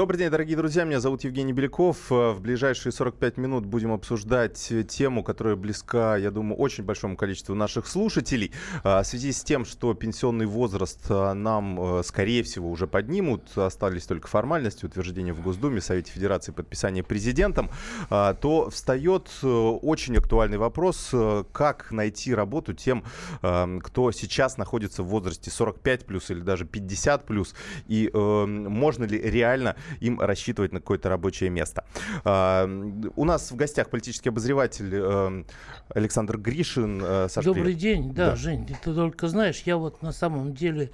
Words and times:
Добрый 0.00 0.16
день, 0.16 0.30
дорогие 0.30 0.56
друзья. 0.56 0.84
Меня 0.84 0.98
зовут 0.98 1.24
Евгений 1.24 1.52
Беляков. 1.52 2.10
Э, 2.10 2.30
в 2.30 2.40
ближайшие 2.40 2.90
45 2.90 3.36
минут 3.36 3.66
будем 3.66 3.92
обсуждать 3.92 4.72
тему, 4.88 5.22
которая 5.22 5.56
близка, 5.56 6.16
я 6.16 6.30
думаю, 6.30 6.56
очень 6.56 6.84
большому 6.84 7.18
количеству 7.18 7.54
наших 7.54 7.86
слушателей. 7.86 8.50
Э, 8.82 9.02
в 9.02 9.04
связи 9.04 9.30
с 9.30 9.44
тем, 9.44 9.66
что 9.66 9.92
пенсионный 9.92 10.46
возраст 10.46 11.04
э, 11.10 11.34
нам, 11.34 12.02
скорее 12.02 12.42
всего, 12.44 12.70
уже 12.70 12.86
поднимут, 12.86 13.58
остались 13.58 14.06
только 14.06 14.26
формальности, 14.26 14.86
утверждения 14.86 15.34
в 15.34 15.42
Госдуме, 15.42 15.82
Совете 15.82 16.10
Федерации, 16.12 16.52
подписание 16.52 17.04
президентом, 17.04 17.68
то 18.08 18.70
встает 18.72 19.28
очень 19.42 20.16
актуальный 20.16 20.56
вопрос, 20.56 21.14
как 21.52 21.90
найти 21.90 22.34
работу 22.34 22.72
тем, 22.72 23.04
кто 23.42 24.12
сейчас 24.12 24.56
находится 24.56 25.02
в 25.02 25.08
возрасте 25.08 25.50
45 25.50 26.06
плюс 26.06 26.30
или 26.30 26.40
даже 26.40 26.64
50 26.64 27.26
плюс, 27.26 27.54
и 27.86 28.10
можно 28.14 29.04
ли 29.04 29.20
реально 29.20 29.76
им 30.00 30.20
рассчитывать 30.20 30.72
на 30.72 30.80
какое-то 30.80 31.08
рабочее 31.08 31.50
место. 31.50 31.84
А, 32.24 32.68
у 33.16 33.24
нас 33.24 33.50
в 33.50 33.56
гостях 33.56 33.90
политический 33.90 34.28
обозреватель 34.28 34.90
э, 34.92 35.44
Александр 35.88 36.38
Гришин. 36.38 37.02
Э, 37.02 37.28
Саш, 37.28 37.44
Добрый 37.44 37.64
привет. 37.64 37.78
день. 37.78 38.14
Да, 38.14 38.30
да, 38.30 38.36
Жень, 38.36 38.66
ты 38.66 38.92
только 38.92 39.28
знаешь, 39.28 39.62
я 39.66 39.76
вот 39.76 40.02
на 40.02 40.12
самом 40.12 40.54
деле 40.54 40.90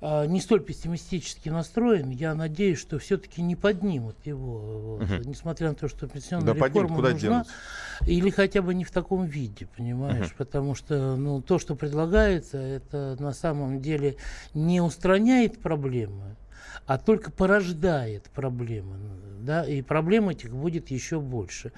а, 0.00 0.26
не 0.26 0.40
столь 0.40 0.60
пессимистически 0.60 1.48
настроен. 1.48 2.10
Я 2.10 2.34
надеюсь, 2.34 2.78
что 2.78 2.98
все-таки 2.98 3.40
не 3.40 3.56
поднимут 3.56 4.16
его, 4.24 4.98
вот, 4.98 5.02
угу. 5.02 5.14
несмотря 5.24 5.70
на 5.70 5.74
то, 5.74 5.88
что 5.88 6.06
пенсионная 6.06 6.54
да, 6.54 6.66
реформа 6.66 6.96
куда 6.96 7.10
нужна, 7.10 7.28
денутся? 7.28 7.52
или 8.06 8.30
хотя 8.30 8.60
бы 8.60 8.74
не 8.74 8.84
в 8.84 8.90
таком 8.90 9.24
виде, 9.24 9.66
понимаешь? 9.76 10.28
Угу. 10.28 10.34
Потому 10.36 10.74
что 10.74 11.16
ну, 11.16 11.40
то, 11.40 11.58
что 11.58 11.74
предлагается, 11.74 12.58
это 12.58 13.16
на 13.18 13.32
самом 13.32 13.80
деле 13.80 14.16
не 14.52 14.82
устраняет 14.82 15.60
проблемы, 15.60 16.36
а 16.86 16.98
только 16.98 17.30
порождает 17.30 18.30
проблемы 18.30 18.96
да, 19.46 19.64
и 19.64 19.80
проблем 19.80 20.28
этих 20.28 20.52
будет 20.52 20.90
еще 20.90 21.20
больше. 21.20 21.72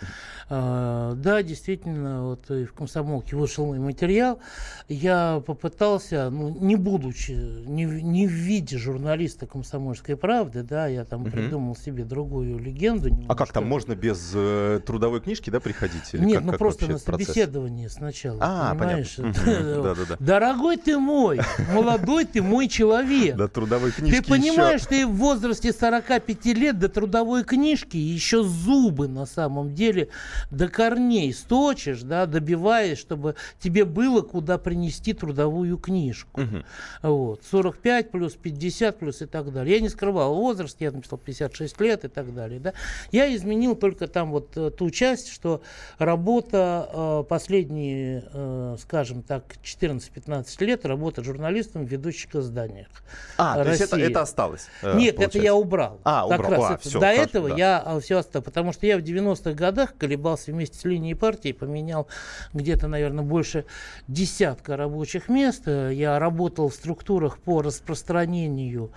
А, 0.49 1.15
да, 1.15 1.43
действительно, 1.43 2.25
вот 2.25 2.51
и 2.51 2.65
в 2.65 2.73
комсомолке 2.73 3.37
вышел 3.37 3.67
мой 3.67 3.79
материал. 3.79 4.41
Я 4.89 5.43
попытался, 5.47 6.31
ну, 6.31 6.49
не 6.49 6.75
будучи, 6.77 7.33
не, 7.33 7.85
не 7.85 8.27
в 8.27 8.31
виде 8.31 8.79
журналиста 8.79 9.47
комсомольской 9.47 10.17
правды, 10.17 10.63
да, 10.63 10.87
я 10.87 11.05
там 11.05 11.23
угу. 11.23 11.31
придумал 11.31 11.77
себе 11.77 12.05
другую 12.05 12.59
легенду. 12.59 13.11
А 13.29 13.35
как 13.35 13.53
там 13.53 13.67
можно 13.67 13.95
без 13.95 14.33
э, 14.35 14.81
трудовой 14.85 15.21
книжки, 15.21 15.51
да, 15.51 15.61
приходить? 15.61 16.15
Или 16.15 16.25
Нет, 16.25 16.37
как, 16.37 16.45
ну 16.45 16.51
как 16.53 16.59
просто 16.59 16.91
на 16.91 16.99
собеседование 16.99 17.91
сначала. 17.91 18.39
А, 18.41 18.75
понимаешь? 18.75 19.17
понятно. 19.17 20.17
Дорогой 20.21 20.79
ты 20.79 20.99
мой, 20.99 21.41
молодой 21.75 22.25
ты 22.25 22.43
мой 22.43 22.69
человек. 22.69 23.37
Да, 23.37 23.49
трудовой 23.49 23.93
книжки 23.93 24.23
Ты 24.23 24.27
понимаешь, 24.27 24.78
ты 24.87 25.07
в 25.07 25.13
возрасте 25.17 25.73
45 25.73 26.47
лет 26.47 26.79
до 26.79 26.89
трудовой 26.89 27.45
книжки 27.45 27.59
книжки, 27.59 27.97
еще 27.97 28.43
зубы 28.43 29.09
на 29.09 29.27
самом 29.27 29.75
деле 29.75 30.09
до 30.51 30.69
корней 30.69 31.33
сточишь, 31.33 32.03
да, 32.03 32.27
добиваешь, 32.27 32.99
чтобы 32.99 33.35
тебе 33.59 33.85
было 33.85 34.23
куда 34.23 34.59
принести 34.59 35.13
трудовую 35.13 35.77
книжку. 35.79 36.43
Угу. 36.43 36.65
Вот. 37.03 37.43
45 37.51 38.11
плюс 38.11 38.35
50 38.35 38.99
плюс 38.99 39.23
и 39.23 39.27
так 39.27 39.53
далее. 39.53 39.77
Я 39.77 39.81
не 39.81 39.89
скрывал 39.89 40.35
возраст, 40.35 40.81
я 40.81 40.91
написал 40.91 41.19
56 41.19 41.81
лет 41.81 42.05
и 42.05 42.09
так 42.09 42.35
далее. 42.35 42.61
Да. 42.61 42.73
Я 43.13 43.35
изменил 43.35 43.75
только 43.75 44.07
там 44.07 44.31
вот 44.31 44.57
э, 44.57 44.71
ту 44.71 44.91
часть, 44.91 45.31
что 45.31 45.63
работа 45.99 46.89
э, 46.93 47.25
последние, 47.29 48.25
э, 48.33 48.77
скажем 48.81 49.23
так, 49.23 49.45
14-15 49.63 50.65
лет, 50.65 50.87
работа 50.87 51.23
журналистом 51.23 51.87
в 51.87 51.89
ведущих 51.89 52.35
изданиях. 52.35 52.89
А, 53.37 53.57
России. 53.57 53.65
то 53.65 53.71
есть 53.71 53.83
это, 53.83 53.97
это 53.99 54.21
осталось? 54.23 54.68
Нет, 54.83 55.17
получается. 55.17 55.25
это 55.25 55.39
я 55.39 55.55
убрал. 55.55 56.01
А, 56.05 56.29
как 56.29 56.41
убрал. 56.41 56.63
Раз 56.63 56.71
а, 56.71 56.75
это, 56.75 56.89
все, 56.89 57.01
до 57.01 57.07
хорошо, 57.07 57.23
этого 57.23 57.49
да. 57.51 57.57
я 57.57 57.79
а, 57.79 58.01
все 58.01 58.19
остальное, 58.19 58.45
потому 58.45 58.73
что 58.73 58.87
я 58.87 58.99
в 58.99 59.03
90-х 59.03 59.53
годах 59.53 59.95
колебался 59.99 60.53
вместе 60.53 60.79
с 60.79 60.85
линией 60.85 61.15
партии, 61.15 61.53
поменял 61.53 62.09
где-то, 62.53 62.89
наверное, 62.89 63.25
больше 63.25 63.65
десятка 64.07 64.77
рабочих 64.77 65.29
мест. 65.29 65.67
Я 65.67 66.19
работал 66.19 66.69
в 66.69 66.75
структурах 66.75 67.39
по 67.39 67.63
распространению 67.63 68.93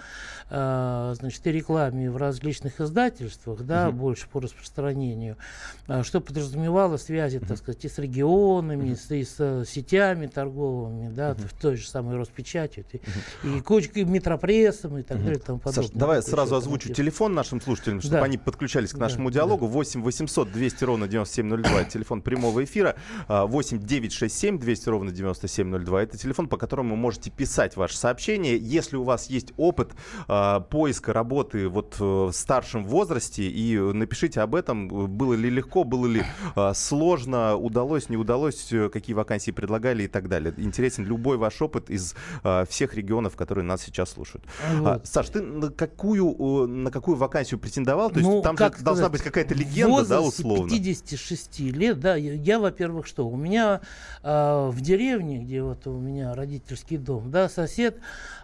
э, 0.52 1.14
значит, 1.18 1.48
и 1.48 1.52
рекламе 1.52 2.12
в 2.12 2.18
различных 2.18 2.82
издательствах, 2.82 3.62
да, 3.62 3.90
угу. 3.90 3.98
больше 3.98 4.28
по 4.30 4.40
распространению, 4.40 5.38
э, 5.88 6.04
что 6.04 6.22
подразумевало 6.22 6.98
связи, 6.98 7.38
угу. 7.38 7.48
так 7.48 7.58
сказать, 7.58 7.84
и 7.86 7.90
с 7.90 7.98
регионами, 7.98 8.84
угу. 8.84 8.92
и, 8.92 8.96
с, 8.96 9.12
и 9.12 9.24
с 9.24 9.66
сетями 9.66 10.28
торговыми, 10.28 11.10
да, 11.10 11.32
угу. 11.32 11.42
в 11.44 11.54
той 11.60 11.78
же 11.78 11.88
самой 11.88 12.18
Роспечатью, 12.18 12.86
и, 12.92 13.00
и 13.48 13.62
кучкой 13.62 14.04
метропрессом 14.04 14.98
и 14.98 15.04
так 15.04 15.18
угу. 15.18 15.26
далее 15.26 15.42
тому 15.52 15.60
подобное. 15.60 15.88
Саш, 15.88 15.98
давай 15.98 16.22
сразу 16.22 16.56
озвучу 16.56 16.94
телефон 16.94 17.34
нашим 17.34 17.62
слушателям, 17.62 18.02
чтобы 18.02 18.18
да. 18.18 18.24
они 18.24 18.38
подключались 18.38 18.92
к 18.92 18.98
нашему 18.98 19.30
да, 19.30 19.36
диалогу. 19.36 19.68
Да. 19.68 19.74
8 19.74 20.02
800 20.02 20.52
200 20.52 20.84
ровно 20.84 21.08
9702, 21.08 21.84
телефон 21.86 22.22
прямого 22.22 22.64
эфира. 22.64 22.96
8 23.28 23.80
967 23.80 24.60
200 24.60 24.90
ровно 24.90 25.12
9702, 25.12 26.04
это 26.04 26.18
телефон, 26.18 26.48
по 26.48 26.58
которому 26.58 26.92
вы 26.92 26.98
можете 26.98 27.30
писать 27.32 27.76
ваши 27.76 27.98
сообщения. 27.98 28.58
Если 28.58 28.96
у 28.96 29.04
вас 29.04 29.30
есть 29.30 29.54
опыт 29.58 29.92
э, 30.28 30.60
поиска 30.70 31.14
работы 31.14 31.68
вот 31.68 31.96
э, 32.00 32.04
в 32.04 32.32
старшем 32.32 32.86
возрасте, 32.86 33.44
и 33.44 33.78
напишите 33.78 34.42
об 34.42 34.56
этом, 34.56 34.88
было 34.88 35.34
ли 35.34 35.50
легко, 35.50 35.84
было 35.84 36.08
ли 36.08 36.24
э, 36.56 36.72
сложно, 36.76 37.56
удалось, 37.56 38.10
не 38.10 38.18
удалось, 38.18 38.72
какие 38.92 39.16
вакансии 39.16 39.52
предлагали 39.52 40.04
и 40.04 40.08
так 40.08 40.30
далее. 40.30 40.54
Интересен 40.58 41.06
любой 41.06 41.38
ваш 41.38 41.62
опыт 41.62 41.90
из 41.90 42.16
всех 42.70 42.94
регионов, 42.96 43.36
которые 43.36 43.66
нас 43.66 43.82
сейчас 43.82 44.12
слушают. 44.12 44.46
Вот. 44.80 45.06
Саш, 45.08 45.30
ты 45.30 45.41
на 45.42 45.70
какую, 45.70 46.68
на 46.68 46.92
какую 46.92 47.18
вакансию 47.18 47.60
претендовал? 47.60 48.10
То 48.10 48.20
есть 48.20 48.30
ну, 48.30 48.42
там 48.42 48.58
же 48.58 48.72
должна 48.82 49.10
быть 49.10 49.22
какая-то 49.22 49.54
легенда, 49.54 50.06
да, 50.06 50.22
условно? 50.22 50.70
56 50.70 51.60
лет, 51.60 52.00
да, 52.00 52.16
я, 52.16 52.34
я 52.34 52.60
во-первых, 52.60 53.08
что, 53.08 53.28
у 53.28 53.36
меня 53.36 53.82
э, 54.24 54.70
в 54.72 54.80
деревне, 54.82 55.40
где 55.40 55.62
вот 55.62 55.88
у 55.88 56.00
меня 56.00 56.34
родительский 56.36 56.98
дом, 56.98 57.32
да, 57.32 57.50
сосед 57.50 58.00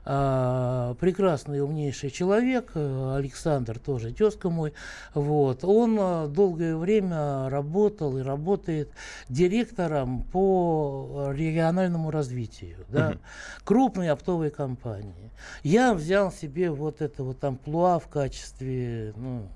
э, 0.06 0.96
прекрасный, 1.00 1.62
умнейший 1.62 2.10
человек, 2.10 2.72
э, 2.74 3.16
Александр 3.18 3.80
тоже, 3.80 4.14
тезка 4.14 4.50
мой, 4.50 4.74
вот, 5.14 5.64
он 5.64 5.98
э, 6.00 6.28
долгое 6.28 6.76
время 6.76 7.50
работал 7.50 8.18
и 8.18 8.22
работает 8.22 8.92
директором 9.30 10.24
по 10.24 11.32
региональному 11.34 12.12
развитию, 12.12 12.86
да, 12.90 13.10
угу. 13.10 13.20
крупной 13.64 14.10
оптовой 14.10 14.50
компании. 14.50 15.32
Я 15.64 15.94
взял 15.94 16.32
себе 16.32 16.72
вот 16.72 16.87
вот 17.24 17.44
амплуа 17.44 18.00
в 18.00 18.08
качестве, 18.08 19.14
ну, 19.16 19.48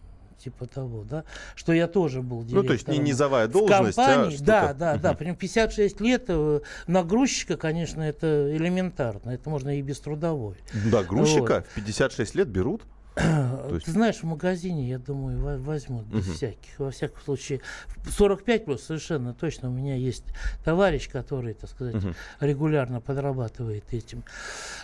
типа 0.43 0.65
того, 0.65 1.03
да, 1.03 1.23
что 1.55 1.73
я 1.73 1.87
тоже 1.87 2.21
был 2.21 2.39
директором. 2.39 2.63
Ну, 2.63 2.67
то 2.67 2.73
есть 2.73 2.87
не 2.87 2.97
низовая 2.97 3.47
должность, 3.47 3.97
в 3.97 3.99
а 3.99 4.05
компании, 4.05 4.37
а 4.37 4.43
Да, 4.43 4.73
да, 4.73 4.97
да, 4.97 5.13
прям 5.13 5.35
56 5.35 6.01
лет 6.01 6.25
э, 6.27 6.61
нагрузчика, 6.87 7.57
конечно, 7.57 8.01
это 8.01 8.55
элементарно, 8.55 9.31
это 9.31 9.49
можно 9.49 9.77
и 9.77 9.81
без 9.81 9.99
трудовой. 9.99 10.57
Да, 10.91 11.03
грузчика 11.03 11.55
вот. 11.55 11.67
в 11.67 11.75
56 11.75 12.35
лет 12.35 12.47
берут? 12.47 12.83
Есть... 13.15 13.85
Ты 13.85 13.91
знаешь, 13.91 14.17
в 14.17 14.23
магазине, 14.23 14.87
я 14.87 14.97
думаю, 14.97 15.61
возьмут 15.61 16.05
без 16.05 16.27
угу. 16.27 16.33
всяких. 16.33 16.79
Во 16.79 16.91
всяком 16.91 17.21
случае, 17.21 17.61
45 18.09 18.65
плюс 18.65 18.83
совершенно 18.83 19.33
точно 19.33 19.69
у 19.69 19.73
меня 19.73 19.95
есть 19.95 20.23
товарищ, 20.63 21.09
который, 21.09 21.53
так 21.53 21.69
сказать, 21.69 21.95
угу. 21.95 22.13
регулярно 22.39 23.01
подрабатывает 23.01 23.83
этим. 23.91 24.23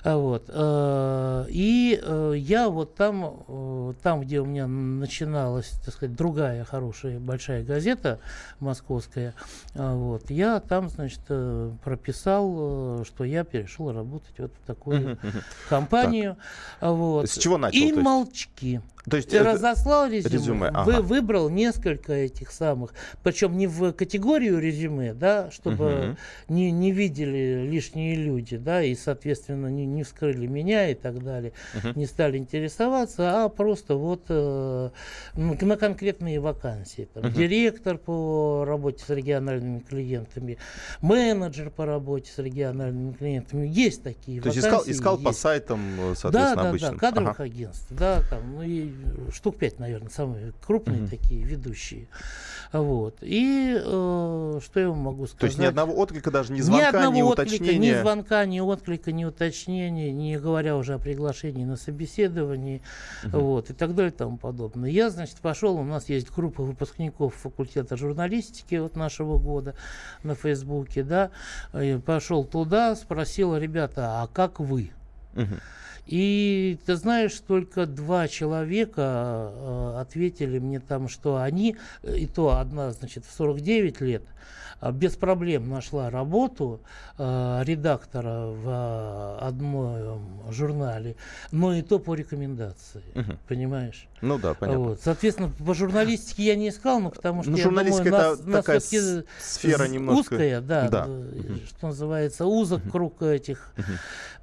А 0.03 0.17
вот. 0.17 0.45
Э, 0.49 1.45
и 1.49 1.99
э, 2.01 2.33
я 2.37 2.69
вот 2.69 2.95
там, 2.95 3.43
э, 3.47 3.93
там, 4.03 4.21
где 4.21 4.41
у 4.41 4.45
меня 4.45 4.67
начиналась, 4.67 5.69
так 5.85 5.93
сказать, 5.93 6.15
другая 6.15 6.65
хорошая 6.65 7.19
большая 7.19 7.63
газета 7.63 8.19
московская, 8.59 9.33
вот, 9.73 10.29
я 10.29 10.59
там, 10.59 10.89
значит, 10.89 11.21
прописал, 11.83 13.03
что 13.05 13.23
я 13.23 13.43
перешел 13.43 13.91
работать 13.91 14.37
вот 14.37 14.51
в 14.61 14.65
такую 14.65 15.13
угу. 15.13 15.17
компанию. 15.69 16.37
Так. 16.79 16.91
Вот. 16.91 17.29
С 17.29 17.37
чего 17.37 17.57
начал? 17.57 17.77
И 17.77 17.91
молчки. 18.17 18.81
То 19.09 19.17
есть 19.17 19.29
Ты 19.29 19.41
разослал 19.41 20.09
резюме, 20.09 20.33
резюме 20.33 20.67
ага. 20.67 20.83
вы 20.83 21.01
выбрал 21.01 21.49
несколько 21.49 22.11
этих 22.11 22.51
самых, 22.51 22.93
причем 23.23 23.57
не 23.57 23.65
в 23.65 23.93
категорию 23.93 24.59
резюме, 24.59 25.13
да, 25.13 25.49
чтобы 25.51 25.85
угу. 25.85 26.53
не, 26.53 26.71
не 26.71 26.91
видели 26.91 27.65
лишние 27.69 28.15
люди, 28.15 28.57
да, 28.57 28.83
и, 28.83 28.95
соответственно, 28.95 29.67
не, 29.67 29.85
не 29.85 30.03
вскрыли 30.03 30.47
меня 30.47 30.89
и 30.89 30.93
так 30.93 31.23
далее, 31.23 31.53
угу. 31.75 31.97
не 31.97 32.05
стали 32.05 32.37
интересоваться, 32.37 33.45
а 33.45 33.49
просто 33.49 33.95
вот 33.95 34.25
э, 34.27 34.89
на 35.35 35.77
конкретные 35.77 36.41
вакансии. 36.41 37.07
Там, 37.13 37.25
угу. 37.25 37.31
Директор 37.31 37.97
по 37.97 38.65
работе 38.67 39.05
с 39.05 39.09
региональными 39.09 39.79
клиентами, 39.79 40.57
менеджер 41.01 41.69
по 41.69 41.85
работе 41.85 42.29
с 42.29 42.39
региональными 42.39 43.13
клиентами. 43.13 43.67
Есть 43.67 44.03
такие 44.03 44.41
То 44.41 44.49
вакансии. 44.49 44.61
То 44.61 44.67
есть 44.67 44.89
искал, 44.89 44.91
искал 44.91 45.13
есть. 45.13 45.25
по 45.25 45.31
сайтам, 45.31 45.79
соответственно, 46.15 46.31
да, 46.31 46.55
да, 46.55 46.69
обычным? 46.69 46.93
Да, 46.93 46.99
кадровых 46.99 47.39
ага. 47.39 47.43
агентств, 47.43 47.87
да, 47.89 48.21
там, 48.29 48.55
ну 48.55 48.63
и 48.63 48.96
штук 49.31 49.57
пять, 49.57 49.79
наверное, 49.79 50.09
самые 50.09 50.53
крупные 50.65 51.01
mm-hmm. 51.01 51.09
такие 51.09 51.43
ведущие. 51.43 52.07
Вот. 52.71 53.17
И 53.21 53.75
э, 53.77 54.59
что 54.63 54.79
я 54.79 54.89
вам 54.89 54.99
могу 54.99 55.25
сказать? 55.27 55.39
То 55.39 55.45
есть 55.47 55.59
ни 55.59 55.65
одного 55.65 55.93
отклика, 55.97 56.31
даже 56.31 56.53
ни 56.53 56.61
звонка, 56.61 56.83
ни, 56.83 56.87
одного 56.87 57.15
ни 57.15 57.21
отклика, 57.21 57.53
уточнения? 57.55 57.95
Ни 57.95 58.01
звонка, 58.01 58.45
ни 58.45 58.59
отклика, 58.59 59.11
ни 59.11 59.25
уточнения, 59.25 60.11
не 60.11 60.37
говоря 60.37 60.75
уже 60.75 60.95
о 60.95 60.99
приглашении 60.99 61.65
на 61.65 61.77
собеседование, 61.77 62.81
uh-huh. 63.23 63.39
вот, 63.39 63.69
и 63.69 63.73
так 63.73 63.95
далее 63.95 64.11
и 64.11 64.15
тому 64.15 64.37
подобное. 64.37 64.89
Я, 64.89 65.09
значит, 65.09 65.37
пошел, 65.37 65.75
у 65.77 65.83
нас 65.83 66.09
есть 66.09 66.29
группа 66.31 66.63
выпускников 66.63 67.35
факультета 67.35 67.95
журналистики 67.95 68.75
вот 68.75 68.95
нашего 68.95 69.37
года 69.37 69.75
на 70.23 70.35
Фейсбуке, 70.35 71.03
да, 71.03 71.31
пошел 72.05 72.43
туда, 72.43 72.95
спросил, 72.95 73.55
ребята, 73.55 74.21
а 74.21 74.27
как 74.27 74.59
вы? 74.59 74.91
Uh-huh. 75.33 75.59
И 76.07 76.79
ты 76.85 76.95
знаешь, 76.95 77.33
только 77.45 77.85
два 77.85 78.27
человека 78.29 79.51
э, 79.51 79.97
ответили 79.99 80.57
мне 80.57 80.79
там, 80.79 81.09
что 81.09 81.37
они, 81.37 81.75
и 82.03 82.25
то 82.25 82.57
одна, 82.57 82.91
значит, 82.91 83.25
в 83.25 83.31
49 83.31 83.99
лет, 83.99 84.23
э, 84.79 84.91
без 84.93 85.17
проблем 85.17 85.69
нашла 85.69 86.09
работу 86.09 86.79
э, 87.17 87.61
редактора 87.65 88.47
в 88.47 89.37
одном 89.41 90.43
журнале, 90.49 91.17
но 91.51 91.73
и 91.73 91.81
то 91.81 91.99
по 91.99 92.15
рекомендации, 92.15 93.03
угу. 93.13 93.37
понимаешь? 93.47 94.07
Ну 94.21 94.37
да, 94.39 94.53
понятно. 94.53 94.83
Вот. 94.83 95.01
Соответственно, 95.01 95.49
по 95.49 95.73
журналистике 95.73 96.43
я 96.43 96.55
не 96.55 96.69
искал, 96.69 96.99
но 96.99 97.11
потому 97.11 97.43
что 97.43 97.51
ну, 97.51 97.57
я 97.57 97.63
думаю, 97.65 97.87
это 97.87 98.09
нас, 98.09 98.39
такая 98.39 98.77
нас 98.77 99.25
сфера 99.39 99.87
немножко... 99.87 100.33
узкая, 100.33 100.61
да, 100.61 100.89
да. 100.89 101.07
что 101.67 101.87
называется, 101.87 102.45
узок 102.45 102.81
круг 102.91 103.21
этих 103.21 103.73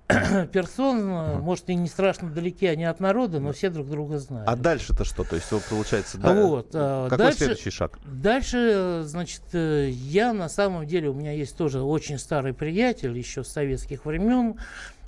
персон, 0.53 1.41
может, 1.41 1.69
и 1.71 1.75
не 1.75 1.89
страшно 1.89 2.31
далеки 2.31 2.67
они 2.67 2.85
от 2.85 3.01
народа, 3.01 3.41
но 3.41 3.53
все 3.53 3.71
друг 3.71 3.89
друга 3.89 4.19
знают. 4.19 4.49
А 4.49 4.55
дальше-то 4.55 5.05
что? 5.05 5.25
То 5.25 5.37
есть, 5.37 5.49
получается, 5.69 6.19
да, 6.19 6.35
вот, 6.35 6.71
а, 6.75 7.09
какой 7.09 7.19
дальше, 7.19 7.39
следующий 7.39 7.71
шаг? 7.71 7.99
Дальше, 8.05 9.03
значит, 9.05 9.43
э, 9.53 9.89
я 9.91 10.33
на 10.33 10.49
самом 10.49 10.87
деле, 10.87 11.09
у 11.09 11.15
меня 11.15 11.33
есть 11.33 11.57
тоже 11.57 11.81
очень 11.81 12.19
старый 12.19 12.53
приятель 12.53 13.17
еще 13.17 13.45
с 13.45 13.49
советских 13.49 14.05
времен, 14.05 14.57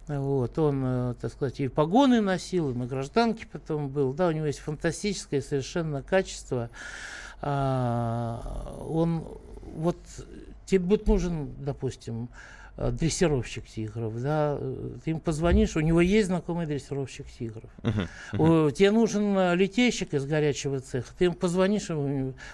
вот, 0.08 0.58
он, 0.58 0.82
э, 0.84 1.14
так 1.20 1.32
сказать, 1.32 1.60
и 1.60 1.68
погоны 1.68 2.20
носил, 2.20 2.70
и 2.70 2.74
на 2.74 2.86
гражданке 2.86 3.46
потом 3.50 3.88
был. 3.88 4.12
Да, 4.12 4.28
у 4.28 4.32
него 4.32 4.46
есть 4.46 4.60
фантастическое 4.60 5.42
совершенно 5.42 6.02
качество. 6.02 6.70
А, 7.42 8.76
он, 8.88 9.26
вот, 9.74 9.96
тебе 10.64 10.80
будет 10.80 11.06
нужен, 11.06 11.54
допустим, 11.58 12.28
дрессировщик 12.76 13.66
тигров, 13.66 14.20
да, 14.20 14.58
ты 15.04 15.12
им 15.12 15.20
позвонишь, 15.20 15.76
у 15.76 15.80
него 15.80 16.02
есть 16.02 16.26
знакомый 16.26 16.66
дрессировщик 16.66 17.26
тигров. 17.26 17.70
Uh-huh. 17.82 18.08
Uh-huh. 18.32 18.72
Тебе 18.72 18.90
нужен 18.90 19.36
э, 19.38 19.56
летейщик 19.56 20.12
из 20.12 20.26
горячего 20.26 20.80
цеха, 20.80 21.08
ты 21.18 21.26
им 21.26 21.34
позвонишь, 21.34 21.88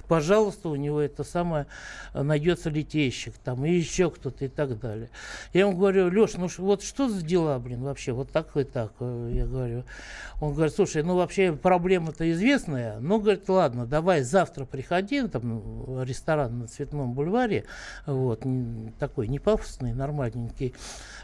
пожалуйста, 0.07 0.69
у 0.69 0.77
него 0.77 1.01
это 1.01 1.25
самое 1.25 1.67
э, 2.15 2.23
найдется 2.23 2.71
летейщик, 2.71 3.35
там, 3.39 3.65
и 3.65 3.73
еще 3.73 4.11
кто-то 4.11 4.45
и 4.45 4.49
так 4.49 4.79
далее. 4.79 5.11
Я 5.53 5.63
ему 5.63 5.77
говорю, 5.77 6.09
Леш, 6.09 6.35
ну 6.35 6.49
вот 6.59 6.85
что 6.85 7.09
за 7.09 7.23
дела, 7.23 7.59
блин, 7.59 7.83
вообще, 7.83 8.13
вот 8.13 8.31
так 8.31 8.57
и 8.57 8.63
так, 8.63 8.93
я 9.01 9.45
говорю. 9.45 9.83
Он 10.41 10.55
говорит, 10.55 10.75
слушай, 10.75 11.03
ну 11.03 11.17
вообще 11.17 11.53
проблема-то 11.53 12.31
известная, 12.31 13.01
ну, 13.01 13.21
говорит, 13.21 13.49
ладно, 13.49 13.87
давай 13.87 14.23
завтра 14.23 14.67
приходи, 14.67 15.27
там, 15.27 16.03
ресторан 16.03 16.61
на 16.61 16.69
Цветном 16.69 17.13
бульваре, 17.13 17.65
вот, 18.07 18.45
такой 19.01 19.27
не 19.27 19.41
пафосный, 19.41 19.93
нормальный, 19.93 20.12
нормальненький. 20.13 20.75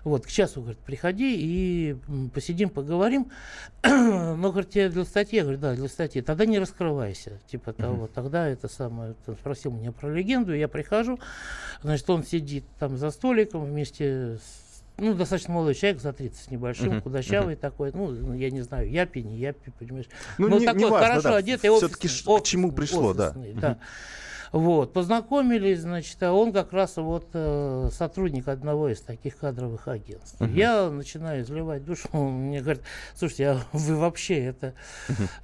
Вот, 0.05 0.27
к 0.27 0.29
часу, 0.29 0.61
говорит, 0.61 0.79
приходи 0.79 1.37
и 1.39 1.97
посидим, 2.33 2.71
поговорим. 2.71 3.31
Но, 3.85 4.51
говорит, 4.51 4.71
тебе 4.71 4.89
для 4.89 5.05
статьи, 5.05 5.37
я 5.37 5.43
говорю, 5.43 5.59
да, 5.59 5.75
для 5.75 5.89
статьи. 5.89 6.23
Тогда 6.23 6.47
не 6.47 6.59
раскрывайся, 6.59 7.41
типа 7.47 7.73
того. 7.73 8.07
Uh-huh. 8.07 8.11
Тогда 8.15 8.49
это 8.49 8.69
самое, 8.69 9.15
он 9.27 9.35
спросил 9.37 9.73
меня 9.73 9.93
про 9.93 10.09
легенду, 10.09 10.55
я 10.55 10.69
прихожу, 10.69 11.19
значит, 11.83 12.09
он 12.09 12.25
сидит 12.25 12.65
там 12.79 12.97
за 12.97 13.11
столиком 13.11 13.65
вместе 13.65 14.37
с 14.37 14.69
ну, 15.01 15.15
достаточно 15.15 15.55
молодой 15.55 15.77
человек, 15.77 16.01
за 16.01 16.13
30 16.13 16.37
с 16.37 16.51
небольшим, 16.51 16.95
uh-huh, 16.95 17.03
худощавый 17.03 17.55
uh-huh. 17.55 17.59
такой, 17.59 17.93
ну, 17.93 18.35
я 18.35 18.51
не 18.51 18.63
знаю, 18.63 18.91
япи, 18.91 19.23
не 19.23 19.37
япи, 19.37 19.71
понимаешь. 19.79 20.07
Ну, 20.39 20.49
ну 20.49 20.59
не, 20.59 20.67
такой 20.67 20.81
не 20.81 20.91
важно, 20.91 21.07
хорошо 21.07 21.29
да. 21.29 21.37
одетый, 21.37 21.71
Все-таки 21.71 22.09
к 22.09 22.43
чему 22.43 22.73
пришло, 22.73 23.15
да. 23.15 23.33
да. 23.55 23.79
Вот, 24.53 24.93
познакомились, 24.93 25.81
значит, 25.81 26.23
а 26.23 26.33
он 26.33 26.53
как 26.53 26.73
раз 26.73 26.97
вот 26.97 27.29
э, 27.35 27.91
сотрудник 27.93 28.49
одного 28.49 28.89
из 28.89 29.01
таких 29.01 29.37
кадровых 29.37 29.89
агентств. 29.89 30.41
Uh-huh. 30.41 30.53
Я 30.53 30.91
начинаю 30.91 31.43
изливать 31.43 31.85
душу, 31.85 32.09
он 32.13 32.33
мне 32.33 32.61
говорит, 32.61 32.83
слушайте, 33.15 33.49
а 33.49 33.61
вы 33.73 33.97
вообще 33.97 34.45
это 34.45 34.75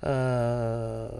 э, 0.00 1.10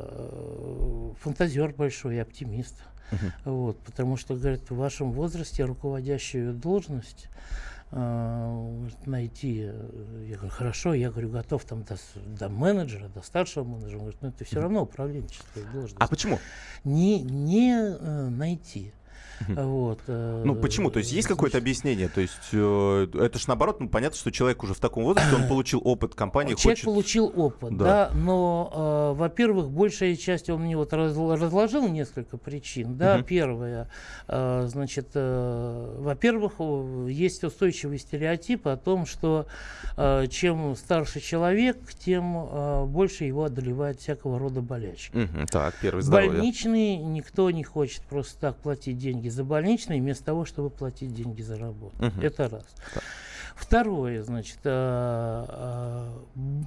фантазер 1.20 1.74
большой, 1.76 2.20
оптимист. 2.20 2.76
Uh-huh. 3.10 3.32
Вот, 3.44 3.78
потому 3.80 4.16
что, 4.16 4.34
говорит, 4.34 4.70
в 4.70 4.76
вашем 4.76 5.12
возрасте 5.12 5.64
руководящую 5.64 6.54
должность 6.54 7.28
найти. 9.06 9.70
Я 10.26 10.36
говорю, 10.36 10.50
хорошо, 10.50 10.94
я 10.94 11.10
говорю, 11.10 11.30
готов 11.30 11.64
там 11.64 11.84
до, 11.84 11.96
до 12.38 12.48
менеджера, 12.48 13.08
до 13.08 13.22
старшего 13.22 13.64
менеджера. 13.64 13.98
Он 13.98 14.00
говорит, 14.00 14.22
ну 14.22 14.28
это 14.28 14.44
все 14.44 14.60
равно 14.60 14.82
управленческая 14.82 15.64
должность. 15.72 15.96
А 15.98 16.08
почему? 16.08 16.38
Не, 16.82 17.20
не 17.20 17.72
э, 17.72 18.28
найти. 18.28 18.92
Вот, 19.48 20.00
э, 20.06 20.42
ну 20.44 20.54
почему? 20.54 20.90
То 20.90 20.98
есть 20.98 21.12
есть 21.12 21.28
какое-то 21.28 21.58
объяснение? 21.58 22.08
То 22.08 22.20
есть 22.20 22.50
э, 22.52 23.06
это 23.14 23.38
же 23.38 23.44
наоборот, 23.48 23.80
ну 23.80 23.88
понятно, 23.88 24.16
что 24.16 24.30
человек 24.30 24.62
уже 24.62 24.74
в 24.74 24.80
таком 24.80 25.04
возрасте, 25.04 25.34
он 25.34 25.46
получил 25.48 25.80
опыт 25.84 26.14
компании. 26.14 26.54
Человек 26.54 26.78
хочет... 26.78 26.84
получил 26.84 27.32
опыт, 27.34 27.76
да, 27.76 27.84
да 27.84 28.10
но, 28.14 29.12
э, 29.14 29.18
во-первых, 29.18 29.70
большая 29.70 30.16
часть 30.16 30.50
он 30.50 30.62
мне 30.62 30.76
вот 30.76 30.92
разложил 30.92 31.88
несколько 31.88 32.36
причин, 32.36 32.96
да. 32.96 33.16
Угу. 33.16 33.24
Первое, 33.24 33.88
значит, 34.28 35.08
во-первых, 35.14 36.54
есть 37.08 37.44
устойчивый 37.44 37.98
стереотип 37.98 38.66
о 38.66 38.76
том, 38.76 39.06
что 39.06 39.46
чем 40.30 40.76
старше 40.76 41.20
человек, 41.20 41.78
тем 41.98 42.86
больше 42.88 43.24
его 43.24 43.44
одолевает 43.44 44.00
всякого 44.00 44.38
рода 44.38 44.60
болячки. 44.60 45.16
Угу, 45.16 45.46
так, 45.50 45.74
первый 45.80 46.02
здоровье. 46.02 46.32
Больничный 46.32 46.96
никто 46.96 47.50
не 47.50 47.64
хочет 47.64 48.02
просто 48.02 48.38
так 48.40 48.56
платить 48.56 48.98
деньги 48.98 49.28
за 49.34 49.44
больничный, 49.44 50.00
вместо 50.00 50.24
того, 50.24 50.44
чтобы 50.44 50.70
платить 50.70 51.12
деньги 51.12 51.42
за 51.42 51.58
работу. 51.58 51.96
Угу. 51.98 52.20
Это 52.22 52.48
раз. 52.48 52.66
Так. 52.94 53.02
Второе, 53.54 54.22
значит, 54.22 54.58
а, 54.64 55.46
а, 55.48 56.62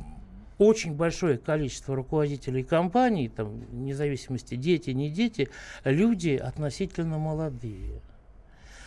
очень 0.57 0.93
большое 0.93 1.37
количество 1.37 1.95
руководителей 1.95 2.63
компаний, 2.63 3.29
там, 3.29 3.59
вне 3.71 3.93
зависимости, 3.95 4.55
дети, 4.55 4.91
не 4.91 5.09
дети, 5.09 5.49
люди 5.83 6.35
относительно 6.35 7.17
молодые. 7.17 8.01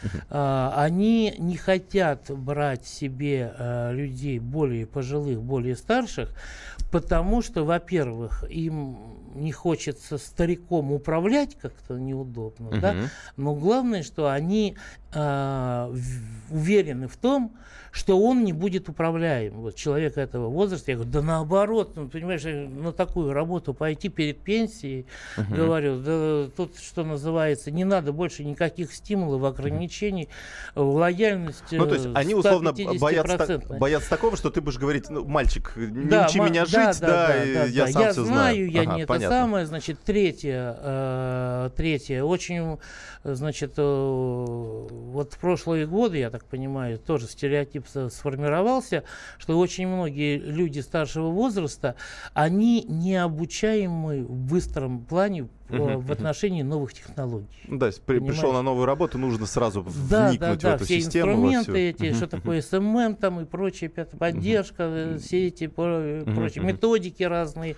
Uh-huh. 0.02 0.72
они 0.76 1.34
не 1.36 1.58
хотят 1.58 2.30
брать 2.30 2.86
себе 2.86 3.54
uh, 3.58 3.92
людей 3.92 4.38
более 4.38 4.86
пожилых, 4.86 5.42
более 5.42 5.76
старших, 5.76 6.34
потому 6.90 7.42
что, 7.42 7.64
во-первых, 7.64 8.44
им 8.48 8.96
не 9.34 9.52
хочется 9.52 10.18
стариком 10.18 10.92
управлять 10.92 11.56
как-то 11.56 11.94
неудобно, 11.94 12.68
uh-huh. 12.68 12.80
да? 12.80 12.96
но 13.36 13.54
главное, 13.54 14.02
что 14.02 14.30
они 14.30 14.76
э, 15.12 15.94
уверены 16.50 17.08
в 17.08 17.16
том, 17.16 17.52
что 17.92 18.20
он 18.20 18.44
не 18.44 18.52
будет 18.52 18.88
управляем. 18.88 19.54
Вот 19.60 19.74
человек 19.74 20.16
этого 20.16 20.48
возраста, 20.48 20.92
я 20.92 20.96
говорю, 20.96 21.12
да 21.12 21.22
наоборот, 21.22 21.92
ну, 21.96 22.08
понимаешь, 22.08 22.44
на 22.44 22.92
такую 22.92 23.32
работу 23.32 23.74
пойти 23.74 24.08
перед 24.08 24.38
пенсией, 24.38 25.06
uh-huh. 25.36 25.54
говорю, 25.54 25.98
да 26.00 26.50
тут, 26.56 26.78
что 26.78 27.04
называется, 27.04 27.70
не 27.70 27.84
надо 27.84 28.12
больше 28.12 28.44
никаких 28.44 28.92
стимулов, 28.92 29.42
ограничений, 29.42 30.28
uh-huh. 30.74 30.82
лояльность 30.82 31.64
Ну, 31.72 31.86
то 31.86 31.94
есть 31.94 32.08
они 32.14 32.34
условно 32.34 32.72
боятся, 32.72 33.60
боятся 33.78 34.10
такого, 34.10 34.36
что 34.36 34.50
ты 34.50 34.60
будешь 34.60 34.78
говорить, 34.78 35.10
ну, 35.10 35.24
мальчик, 35.24 35.72
не 35.76 36.08
да, 36.08 36.26
учи 36.26 36.38
меня 36.38 36.64
жить, 36.64 36.74
да, 36.74 36.92
да, 36.92 36.98
да, 37.00 37.28
да, 37.28 37.54
да 37.54 37.64
я 37.64 37.86
да, 37.86 37.92
сам 37.92 38.02
я 38.02 38.12
все 38.12 38.24
знаю. 38.24 38.70
Я 38.70 38.82
ага, 38.82 38.96
не 38.96 39.06
понятно. 39.20 39.36
самое, 39.36 39.66
значит, 39.66 39.98
третье, 40.04 40.76
э, 40.78 41.70
третье, 41.76 42.22
очень, 42.22 42.78
значит, 43.24 43.74
э, 43.76 43.82
вот 43.82 45.32
в 45.32 45.38
прошлые 45.38 45.86
годы, 45.86 46.18
я 46.18 46.30
так 46.30 46.44
понимаю, 46.44 46.98
тоже 46.98 47.26
стереотип 47.26 47.86
сформировался, 48.10 49.04
что 49.38 49.58
очень 49.58 49.86
многие 49.86 50.38
люди 50.38 50.80
старшего 50.80 51.30
возраста, 51.30 51.94
они 52.34 52.84
необучаемы 52.88 54.24
в 54.24 54.50
быстром 54.50 55.04
плане 55.04 55.48
в 55.70 56.12
отношении 56.12 56.62
новых 56.62 56.92
технологий. 56.92 57.46
Да, 57.68 57.86
если 57.86 58.00
при, 58.02 58.18
пришел 58.18 58.52
на 58.52 58.62
новую 58.62 58.86
работу, 58.86 59.18
нужно 59.18 59.46
сразу 59.46 59.86
да, 60.08 60.28
вникнуть 60.28 60.40
да, 60.40 60.54
да, 60.56 60.72
в 60.72 60.74
эту 60.76 60.84
все 60.84 61.00
систему. 61.00 61.32
инструменты 61.32 61.78
эти, 61.78 62.12
что 62.12 62.26
такое 62.26 62.60
SMM 62.62 63.16
там 63.16 63.40
и 63.40 63.44
прочее, 63.44 63.90
поддержка, 63.90 64.82
э 64.82 65.18
все 65.18 65.48
эти 65.48 65.66
прочие 65.66 66.64
методики 66.64 67.22
разные 67.22 67.76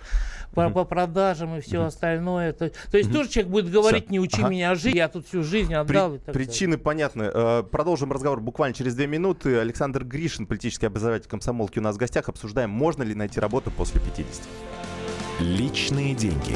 по, 0.53 0.69
по 0.69 0.85
продажам 0.85 1.57
и 1.57 1.61
все 1.61 1.83
остальное. 1.83 2.53
То, 2.53 2.69
то 2.69 2.97
есть 2.97 3.11
тоже 3.11 3.29
человек 3.29 3.51
будет 3.51 3.71
говорить, 3.71 4.09
не 4.09 4.19
учи 4.19 4.43
меня 4.43 4.75
жить, 4.75 4.95
я 4.95 5.07
тут 5.07 5.27
всю 5.27 5.43
жизнь 5.43 5.73
отдал. 5.73 6.11
При, 6.11 6.17
и 6.17 6.19
так 6.19 6.33
причины 6.33 6.77
понятны. 6.77 7.29
Э, 7.33 7.63
продолжим 7.63 8.11
разговор 8.11 8.39
буквально 8.39 8.73
через 8.73 8.95
две 8.95 9.07
минуты. 9.07 9.57
Александр 9.57 10.03
Гришин, 10.03 10.45
политический 10.45 10.87
обозреватель 10.87 11.29
комсомолки 11.29 11.79
у 11.79 11.81
нас 11.81 11.95
в 11.95 11.99
гостях. 11.99 12.29
Обсуждаем, 12.29 12.69
можно 12.69 13.03
ли 13.03 13.15
найти 13.15 13.39
работу 13.39 13.71
после 13.71 14.01
50. 14.01 14.43
Личные 15.39 16.13
деньги. 16.13 16.55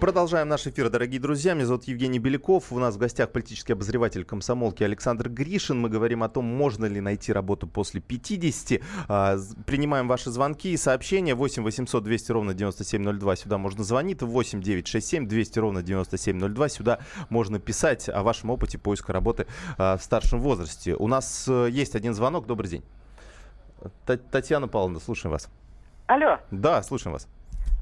Продолжаем 0.00 0.48
наш 0.48 0.66
эфир, 0.66 0.90
дорогие 0.90 1.20
друзья. 1.20 1.54
Меня 1.54 1.66
зовут 1.66 1.84
Евгений 1.84 2.18
Беляков. 2.18 2.72
У 2.72 2.78
нас 2.78 2.96
в 2.96 2.98
гостях 2.98 3.30
политический 3.30 3.72
обозреватель 3.72 4.24
комсомолки 4.24 4.82
Александр 4.82 5.28
Гришин. 5.28 5.80
Мы 5.80 5.88
говорим 5.88 6.22
о 6.22 6.28
том, 6.28 6.44
можно 6.44 6.84
ли 6.84 7.00
найти 7.00 7.32
работу 7.32 7.66
после 7.66 8.00
50. 8.00 8.80
А, 9.08 9.38
принимаем 9.66 10.08
ваши 10.08 10.30
звонки 10.30 10.72
и 10.72 10.76
сообщения. 10.76 11.34
8 11.34 11.62
800 11.62 12.04
200 12.04 12.32
ровно 12.32 12.54
9702. 12.54 13.36
Сюда 13.36 13.56
можно 13.58 13.82
звонить. 13.84 14.20
8 14.20 14.60
967 14.60 15.26
200 15.26 15.58
ровно 15.58 15.82
9702. 15.82 16.68
Сюда 16.68 16.98
можно 17.30 17.58
писать 17.58 18.08
о 18.08 18.22
вашем 18.22 18.50
опыте 18.50 18.78
поиска 18.78 19.12
работы 19.12 19.46
а, 19.78 19.96
в 19.96 20.02
старшем 20.02 20.40
возрасте. 20.40 20.94
У 20.96 21.08
нас 21.08 21.46
э, 21.48 21.68
есть 21.70 21.94
один 21.94 22.14
звонок. 22.14 22.46
Добрый 22.46 22.68
день. 22.68 22.84
Татьяна 24.04 24.68
Павловна, 24.68 25.00
слушаем 25.00 25.32
вас. 25.32 25.48
Алло. 26.06 26.38
Да, 26.50 26.82
слушаем 26.82 27.12
вас. 27.12 27.28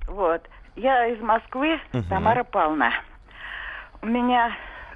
Вот. 0.07 0.43
Я 0.77 1.07
из 1.07 1.21
Москвы, 1.21 1.81
угу. 1.93 2.03
Тамара 2.09 2.45
Павловна. 2.45 2.93
У 4.01 4.07
меня 4.07 4.53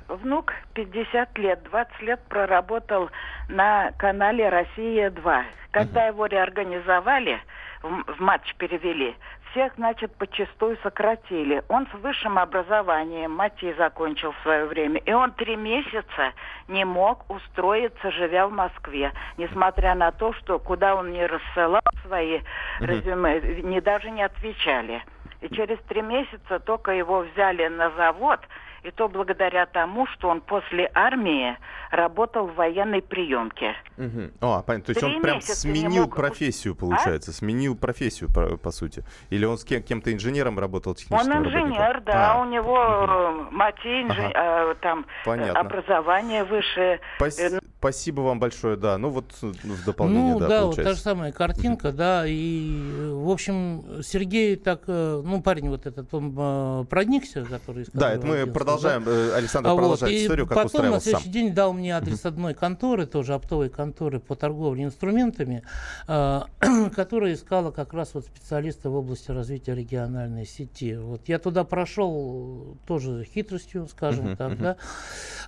внук 0.09 0.53
50 0.75 1.37
лет, 1.39 1.63
20 1.65 2.03
лет 2.03 2.21
проработал 2.29 3.11
на 3.49 3.93
канале 3.99 4.49
«Россия-2». 4.49 5.45
Когда 5.73 6.03
угу. 6.03 6.09
его 6.09 6.27
реорганизовали, 6.27 7.41
в, 7.83 8.15
в 8.15 8.21
матч 8.21 8.55
перевели, 8.55 9.15
всех, 9.51 9.75
значит, 9.77 10.15
почастую 10.17 10.77
сократили. 10.83 11.63
Он 11.69 11.87
с 11.87 11.95
высшим 11.95 12.39
образованием, 12.39 13.33
МАТИ 13.33 13.75
закончил 13.79 14.33
в 14.33 14.43
свое 14.43 14.67
время, 14.67 15.01
и 15.01 15.13
он 15.13 15.33
три 15.33 15.57
месяца 15.57 16.33
не 16.69 16.85
мог 16.85 17.29
устроиться, 17.31 18.11
живя 18.11 18.47
в 18.49 18.53
Москве, 18.53 19.13
несмотря 19.39 19.95
на 19.95 20.13
то, 20.13 20.33
что 20.35 20.59
куда 20.59 20.95
он 20.95 21.11
не 21.11 21.25
рассылал 21.27 21.83
свои 22.07 22.37
угу. 22.37 22.87
резюме, 22.87 23.63
не 23.63 23.81
даже 23.81 24.11
не 24.11 24.23
отвечали. 24.23 25.03
И 25.41 25.49
через 25.55 25.79
три 25.89 26.03
месяца 26.03 26.59
только 26.61 26.93
его 26.93 27.21
взяли 27.21 27.69
на 27.69 27.91
завод, 27.91 28.41
и 28.87 28.91
то 28.93 29.09
благодаря 29.09 29.67
тому, 29.67 30.07
что 30.07 30.29
он 30.29 30.41
после 30.41 30.89
армии 30.95 31.57
работал 31.91 32.47
в 32.47 32.55
военной 32.55 33.03
приемке. 33.03 33.75
Угу. 33.99 34.31
А, 34.41 34.63
понятно. 34.63 34.87
То 34.87 34.91
есть 34.91 35.01
Три 35.01 35.17
он 35.17 35.23
прям 35.23 35.41
сменил 35.41 36.05
мог... 36.05 36.15
профессию, 36.15 36.75
а? 36.75 36.77
получается. 36.77 37.31
А? 37.33 37.35
Сменил 37.35 37.77
профессию, 37.77 38.31
по, 38.33 38.57
по 38.57 38.71
сути. 38.71 39.03
Или 39.31 39.45
он 39.45 39.59
с 39.59 39.65
кем- 39.65 39.83
кем-то 39.83 40.13
инженером 40.13 40.59
работал 40.59 40.95
техническим 40.95 41.33
Он 41.33 41.47
инженер, 41.47 42.01
да. 42.03 42.35
А. 42.35 42.41
У 42.41 42.45
него 42.45 42.75
угу. 42.77 43.51
мать 43.51 43.85
инж... 43.85 44.17
ага. 44.17 44.71
э, 44.71 44.75
там 44.81 45.07
Понятно. 45.25 45.59
образование 45.59 46.45
высшее. 46.45 47.01
Пос... 47.19 47.41
Э, 47.87 47.93
Спасибо 47.97 48.21
вам 48.23 48.41
большое, 48.41 48.77
да. 48.77 48.99
Ну 48.99 49.11
вот 49.11 49.33
ну, 49.43 49.53
в 49.53 49.85
дополнение, 49.85 50.35
ну, 50.35 50.41
да, 50.41 50.49
да 50.49 50.67
вот 50.67 50.77
та 50.77 50.95
же 50.95 51.01
самая 51.01 51.33
картинка, 51.33 51.93
да. 51.93 52.25
И, 52.27 53.11
в 53.13 53.31
общем, 53.31 54.03
Сергей 54.03 54.57
так, 54.57 54.83
э, 54.87 55.23
ну, 55.25 55.43
парень 55.43 55.69
вот 55.69 55.87
этот, 55.87 56.13
он 56.13 56.35
э, 56.37 56.85
проникся, 56.89 57.45
который... 57.45 57.87
Да, 57.93 58.13
это 58.13 58.27
мы 58.27 58.47
продолжаем, 58.47 59.05
да? 59.05 59.37
Александр 59.37 59.71
а 59.71 59.75
продолжает 59.75 60.13
вот, 60.13 60.23
историю, 60.23 60.47
как 60.47 60.63
потом 60.65 60.91
на 60.91 61.01
следующий 61.01 61.25
сам. 61.25 61.33
день 61.33 61.55
дал 61.55 61.73
мне 61.73 61.97
адрес 61.97 62.25
одной 62.25 62.55
конторы, 62.55 63.07
тоже 63.07 63.35
оптовой 63.35 63.69
конторы 63.69 64.21
по 64.21 64.35
торговле 64.35 64.85
инструментами, 64.85 65.63
э, 66.09 66.41
которая 66.95 67.35
искала 67.35 67.71
как 67.71 67.93
раз 67.93 68.15
вот 68.15 68.25
специалиста 68.25 68.91
в 68.91 68.97
области 68.97 69.31
развития 69.31 69.75
региональной 69.75 70.47
сети. 70.47 70.97
Вот 70.97 71.29
я 71.29 71.39
туда 71.39 71.65
прошел 71.65 72.77
тоже 72.87 73.25
хитростью, 73.25 73.87
скажем 73.87 74.37
так, 74.37 74.59
да, 74.59 74.77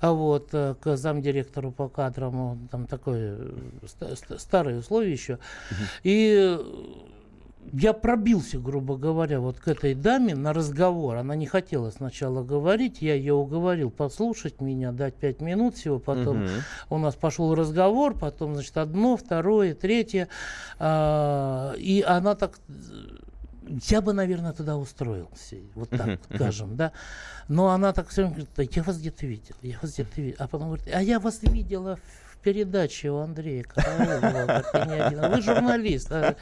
а 0.01 0.13
вот 0.13 0.51
к 0.51 0.97
замдиректору 0.97 1.73
по 1.73 1.89
кадрам 1.89 2.28
которому 2.29 2.69
там 2.71 2.87
такое 2.87 3.39
старые 4.39 4.79
условия 4.79 5.13
еще. 5.13 5.35
Угу. 5.35 5.81
И 6.05 6.59
я 7.73 7.93
пробился, 7.93 8.59
грубо 8.59 8.97
говоря, 8.97 9.41
вот 9.41 9.59
к 9.59 9.69
этой 9.69 9.95
даме 9.95 10.35
на 10.35 10.53
разговор. 10.53 11.17
Она 11.17 11.35
не 11.35 11.47
хотела 11.47 11.91
сначала 11.91 12.43
говорить, 12.43 13.03
я 13.03 13.15
ее 13.15 13.35
уговорил 13.35 13.91
послушать 13.91 14.61
меня, 14.61 14.93
дать 14.93 15.15
пять 15.15 15.41
минут 15.41 15.77
всего. 15.77 15.99
Потом 15.99 16.45
угу. 16.45 16.51
у 16.91 16.99
нас 16.99 17.15
пошел 17.15 17.55
разговор, 17.55 18.15
потом, 18.19 18.55
значит, 18.55 18.77
одно, 18.77 19.17
второе, 19.17 19.75
третье. 19.75 20.29
А, 20.79 21.75
и 21.77 22.03
она 22.07 22.35
так 22.35 22.59
я 23.69 24.01
бы, 24.01 24.13
наверное, 24.13 24.53
туда 24.53 24.77
устроился, 24.77 25.57
вот 25.75 25.91
так 25.91 26.21
скажем, 26.35 26.77
да. 26.77 26.93
Но 27.49 27.69
она 27.69 27.93
так 27.93 28.09
все 28.09 28.23
время 28.23 28.47
говорит, 28.55 28.77
я 28.77 28.83
вас 28.83 28.99
где-то 28.99 29.27
видел, 29.27 29.55
я 29.63 29.79
вас 29.81 29.93
где-то 29.95 30.21
видел. 30.21 30.37
А 30.39 30.49
потом 30.49 30.69
говорит, 30.69 30.89
а 30.93 31.03
я 31.03 31.21
вас 31.21 31.43
видела 31.43 31.99
в 32.33 32.39
передаче 32.39 33.11
у 33.11 33.19
Андрея 33.19 33.65
вы 35.31 35.43
журналист. 35.43 36.13
А, 36.13 36.37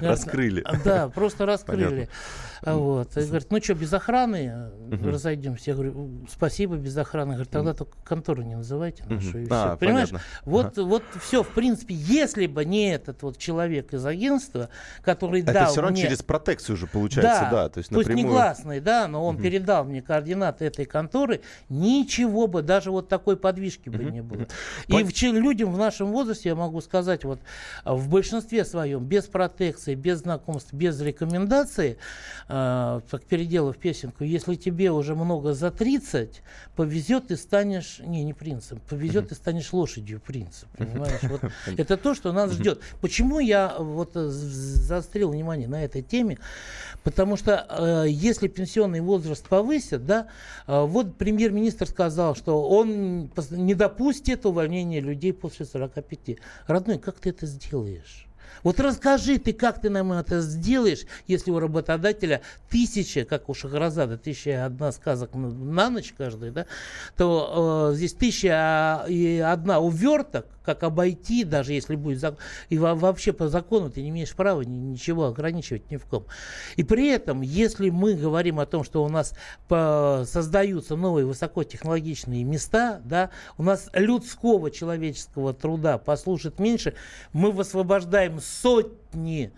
раскрыли. 0.00 0.64
Да, 0.84 1.08
просто 1.08 1.46
раскрыли. 1.46 2.08
А 2.66 2.76
вот. 2.76 3.16
И 3.16 3.20
говорит, 3.20 3.46
ну 3.50 3.62
что, 3.62 3.74
без 3.74 3.92
охраны 3.92 4.70
угу. 4.90 5.08
разойдемся. 5.08 5.70
Я 5.70 5.74
говорю, 5.74 6.26
спасибо, 6.28 6.76
без 6.76 6.96
охраны. 6.96 7.34
Говорит, 7.34 7.50
тогда 7.50 7.74
только 7.74 7.96
контору 8.04 8.42
не 8.42 8.56
называйте 8.56 9.04
нашу. 9.04 9.38
И 9.38 9.46
а. 9.50 9.76
Понимаешь? 9.76 10.10
Вот, 10.42 10.76
вот 10.76 11.04
все, 11.22 11.44
в 11.44 11.48
принципе, 11.48 11.94
если 11.94 12.48
бы 12.48 12.64
не 12.64 12.92
этот 12.92 13.22
вот 13.22 13.38
человек 13.38 13.94
из 13.94 14.04
агентства, 14.04 14.68
который 15.02 15.42
Это 15.42 15.52
дал 15.52 15.70
все 15.70 15.80
равно 15.80 15.92
мне... 15.92 16.02
через 16.02 16.24
протекцию 16.24 16.74
уже 16.74 16.88
получается, 16.88 17.42
да. 17.42 17.50
да 17.50 17.68
то 17.68 17.78
есть, 17.78 17.90
напрямую... 17.92 18.16
пусть 18.16 18.24
негласный, 18.24 18.80
да, 18.80 19.06
но 19.06 19.24
он 19.24 19.36
угу. 19.36 19.44
передал 19.44 19.84
мне 19.84 20.02
координаты 20.02 20.64
этой 20.64 20.86
конторы, 20.86 21.42
ничего 21.68 22.48
бы, 22.48 22.62
даже 22.62 22.90
вот 22.90 23.08
такой 23.08 23.36
подвижки 23.36 23.88
угу. 23.88 23.98
бы 23.98 24.04
не 24.06 24.22
было. 24.22 24.46
И 24.88 25.04
в, 25.04 25.22
людям 25.22 25.72
в 25.72 25.78
нашем 25.78 26.08
возрасте, 26.08 26.48
я 26.48 26.56
могу 26.56 26.80
сказать, 26.80 27.22
вот 27.22 27.38
в 27.84 28.08
большинстве 28.08 28.64
своем, 28.64 29.04
без 29.04 29.26
протекции, 29.26 29.94
без 29.94 30.18
знакомств, 30.18 30.72
без 30.72 31.00
рекомендаций, 31.00 31.98
э, 32.56 33.00
как 33.10 33.24
переделав 33.24 33.76
песенку, 33.76 34.24
если 34.24 34.54
тебе 34.54 34.90
уже 34.90 35.14
много 35.14 35.52
за 35.52 35.70
30, 35.70 36.42
повезет, 36.74 37.28
ты 37.28 37.36
станешь, 37.36 38.00
не, 38.00 38.24
не 38.24 38.34
принцем, 38.34 38.80
повезет, 38.88 39.28
ты 39.28 39.34
станешь 39.34 39.72
лошадью 39.72 40.20
принцем, 40.20 40.68
понимаешь? 40.76 41.22
Вот 41.22 41.40
это 41.78 41.96
то, 41.96 42.14
что 42.14 42.32
нас 42.32 42.52
ждет. 42.52 42.80
Почему 43.00 43.38
я 43.38 43.76
вот 43.78 44.12
заострил 44.14 45.30
внимание 45.30 45.68
на 45.68 45.84
этой 45.84 46.02
теме? 46.02 46.38
Потому 47.02 47.36
что 47.36 47.66
э, 47.68 48.08
если 48.08 48.48
пенсионный 48.48 49.00
возраст 49.00 49.46
повысят, 49.46 50.06
да, 50.06 50.28
э, 50.66 50.82
вот 50.84 51.16
премьер-министр 51.16 51.86
сказал, 51.86 52.34
что 52.34 52.68
он 52.68 53.30
не 53.50 53.74
допустит 53.74 54.46
увольнения 54.46 55.00
людей 55.00 55.32
после 55.32 55.66
45. 55.66 56.38
Родной, 56.66 56.98
как 56.98 57.18
ты 57.18 57.30
это 57.30 57.46
сделаешь? 57.46 58.25
Вот 58.62 58.80
расскажи 58.80 59.38
ты, 59.38 59.52
как 59.52 59.80
ты 59.80 59.90
нам 59.90 60.12
это 60.12 60.40
сделаешь, 60.40 61.04
если 61.26 61.50
у 61.50 61.58
работодателя 61.58 62.42
тысяча, 62.70 63.24
как 63.24 63.48
у 63.48 63.54
Шахразада, 63.54 64.18
тысяча 64.18 64.64
одна 64.64 64.92
сказок 64.92 65.34
на, 65.34 65.90
ночь 65.90 66.14
каждый, 66.16 66.50
да, 66.50 66.66
то 67.16 67.90
э, 67.92 67.96
здесь 67.96 68.14
тысяча 68.14 69.04
и 69.08 69.38
одна 69.38 69.80
уверток, 69.80 70.46
как 70.66 70.82
обойти, 70.82 71.44
даже 71.44 71.72
если 71.72 71.96
будет 71.96 72.20
закон. 72.20 72.38
И 72.68 72.76
вообще 72.76 73.32
по 73.32 73.48
закону 73.48 73.88
ты 73.88 74.02
не 74.02 74.10
имеешь 74.10 74.34
права 74.34 74.60
ни, 74.60 74.76
ничего 74.76 75.26
ограничивать 75.26 75.90
ни 75.90 75.96
в 75.96 76.04
ком. 76.04 76.26
И 76.76 76.82
при 76.82 77.08
этом, 77.08 77.40
если 77.40 77.88
мы 77.88 78.14
говорим 78.14 78.60
о 78.60 78.66
том, 78.66 78.84
что 78.84 79.02
у 79.02 79.08
нас 79.08 79.32
создаются 79.68 80.96
новые 80.96 81.24
высокотехнологичные 81.24 82.44
места, 82.44 83.00
да, 83.04 83.30
у 83.56 83.62
нас 83.62 83.88
людского 83.94 84.70
человеческого 84.70 85.54
труда 85.54 85.98
послушать 85.98 86.58
меньше, 86.58 86.94
мы 87.32 87.52
высвобождаем 87.52 88.40
сотни 88.40 89.52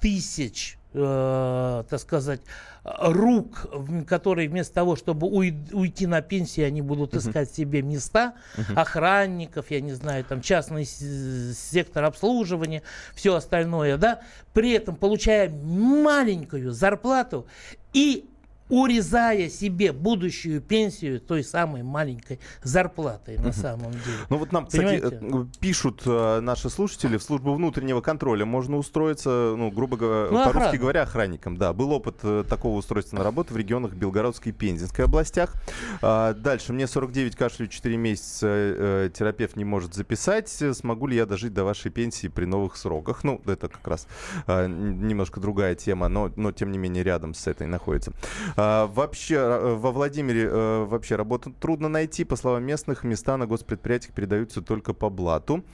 тысяч 0.00 0.76
э, 0.92 1.84
так 1.88 2.00
сказать, 2.00 2.40
рук, 2.84 3.66
которые 4.06 4.48
вместо 4.48 4.74
того, 4.74 4.96
чтобы 4.96 5.26
уйти 5.26 6.06
на 6.06 6.22
пенсию, 6.22 6.66
они 6.66 6.80
будут 6.80 7.14
искать 7.14 7.50
себе 7.50 7.82
места, 7.82 8.34
охранников, 8.74 9.70
я 9.70 9.80
не 9.80 9.92
знаю, 9.92 10.24
там 10.24 10.40
частный 10.40 10.84
сектор 10.84 12.04
обслуживания, 12.04 12.82
все 13.14 13.34
остальное, 13.34 13.96
да, 13.98 14.20
при 14.52 14.72
этом 14.72 14.96
получая 14.96 15.50
маленькую 15.50 16.72
зарплату 16.72 17.46
и 17.92 18.29
урезая 18.70 19.48
себе 19.48 19.92
будущую 19.92 20.60
пенсию 20.60 21.20
той 21.20 21.44
самой 21.44 21.82
маленькой 21.82 22.38
зарплатой 22.62 23.36
на 23.38 23.52
самом 23.52 23.90
деле. 23.90 24.16
Ну 24.28 24.36
вот 24.38 24.52
нам, 24.52 24.66
кстати, 24.66 25.00
э, 25.02 25.46
пишут 25.60 26.02
э, 26.06 26.40
наши 26.40 26.70
слушатели, 26.70 27.16
в 27.16 27.22
службу 27.22 27.52
внутреннего 27.52 28.00
контроля 28.00 28.46
можно 28.46 28.76
устроиться, 28.76 29.54
ну, 29.56 29.70
грубо 29.70 29.96
говоря, 29.96 30.30
ну, 30.30 30.44
по-русски 30.44 30.76
говоря, 30.76 31.02
охранником. 31.02 31.56
Да, 31.56 31.72
был 31.72 31.90
опыт 31.92 32.16
э, 32.22 32.44
такого 32.48 32.78
устройства 32.78 33.16
на 33.16 33.24
работу 33.24 33.54
в 33.54 33.56
регионах 33.56 33.92
Белгородской 33.92 34.52
и 34.52 34.54
Пензенской 34.54 35.04
областях. 35.04 35.54
А, 36.00 36.32
дальше, 36.32 36.72
мне 36.72 36.86
49, 36.86 37.36
кашлю 37.36 37.66
4 37.66 37.96
месяца, 37.96 39.10
терапевт 39.12 39.56
не 39.56 39.64
может 39.64 39.94
записать. 39.94 40.48
Смогу 40.48 41.08
ли 41.08 41.16
я 41.16 41.26
дожить 41.26 41.52
до 41.52 41.64
вашей 41.64 41.90
пенсии 41.90 42.28
при 42.28 42.44
новых 42.44 42.76
сроках? 42.76 43.24
Ну, 43.24 43.40
это 43.46 43.68
как 43.68 43.86
раз 43.86 44.06
немножко 44.46 45.40
другая 45.40 45.74
тема, 45.74 46.08
но, 46.08 46.30
но 46.36 46.52
тем 46.52 46.70
не 46.70 46.78
менее 46.78 47.02
рядом 47.02 47.34
с 47.34 47.46
этой 47.46 47.66
находится. 47.66 48.12
А, 48.60 48.86
вообще 48.88 49.36
э, 49.36 49.74
во 49.74 49.90
Владимире 49.90 50.48
а, 50.50 50.84
вообще 50.84 51.16
работу 51.16 51.50
трудно 51.50 51.88
найти. 51.88 52.24
По 52.24 52.36
словам 52.36 52.64
местных, 52.64 53.04
места 53.04 53.38
на 53.38 53.46
госпредприятиях 53.46 54.12
передаются 54.14 54.60
только 54.60 54.92
по 54.92 55.08
блату. 55.08 55.64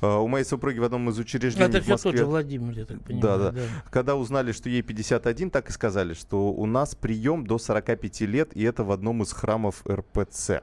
А, 0.00 0.18
у 0.20 0.26
моей 0.26 0.44
супруги 0.44 0.78
в 0.78 0.84
одном 0.84 1.10
из 1.10 1.18
учреждений 1.18 1.68
Это 1.68 1.82
в 1.82 1.88
Москве... 1.88 2.12
тот 2.12 2.18
же 2.18 2.24
Владимир, 2.24 2.78
я 2.78 2.84
так 2.86 3.02
понимаю. 3.02 3.22
Да, 3.22 3.38
да, 3.38 3.50
да. 3.52 3.60
Когда 3.90 4.16
узнали, 4.16 4.52
что 4.52 4.70
ей 4.70 4.80
51, 4.80 5.50
так 5.50 5.68
и 5.68 5.72
сказали, 5.72 6.14
что 6.14 6.50
у 6.50 6.64
нас 6.64 6.94
прием 6.94 7.46
до 7.46 7.58
45 7.58 8.20
лет, 8.22 8.56
и 8.56 8.62
это 8.62 8.84
в 8.84 8.90
одном 8.90 9.22
из 9.22 9.32
храмов 9.32 9.84
РПЦ. 9.86 10.62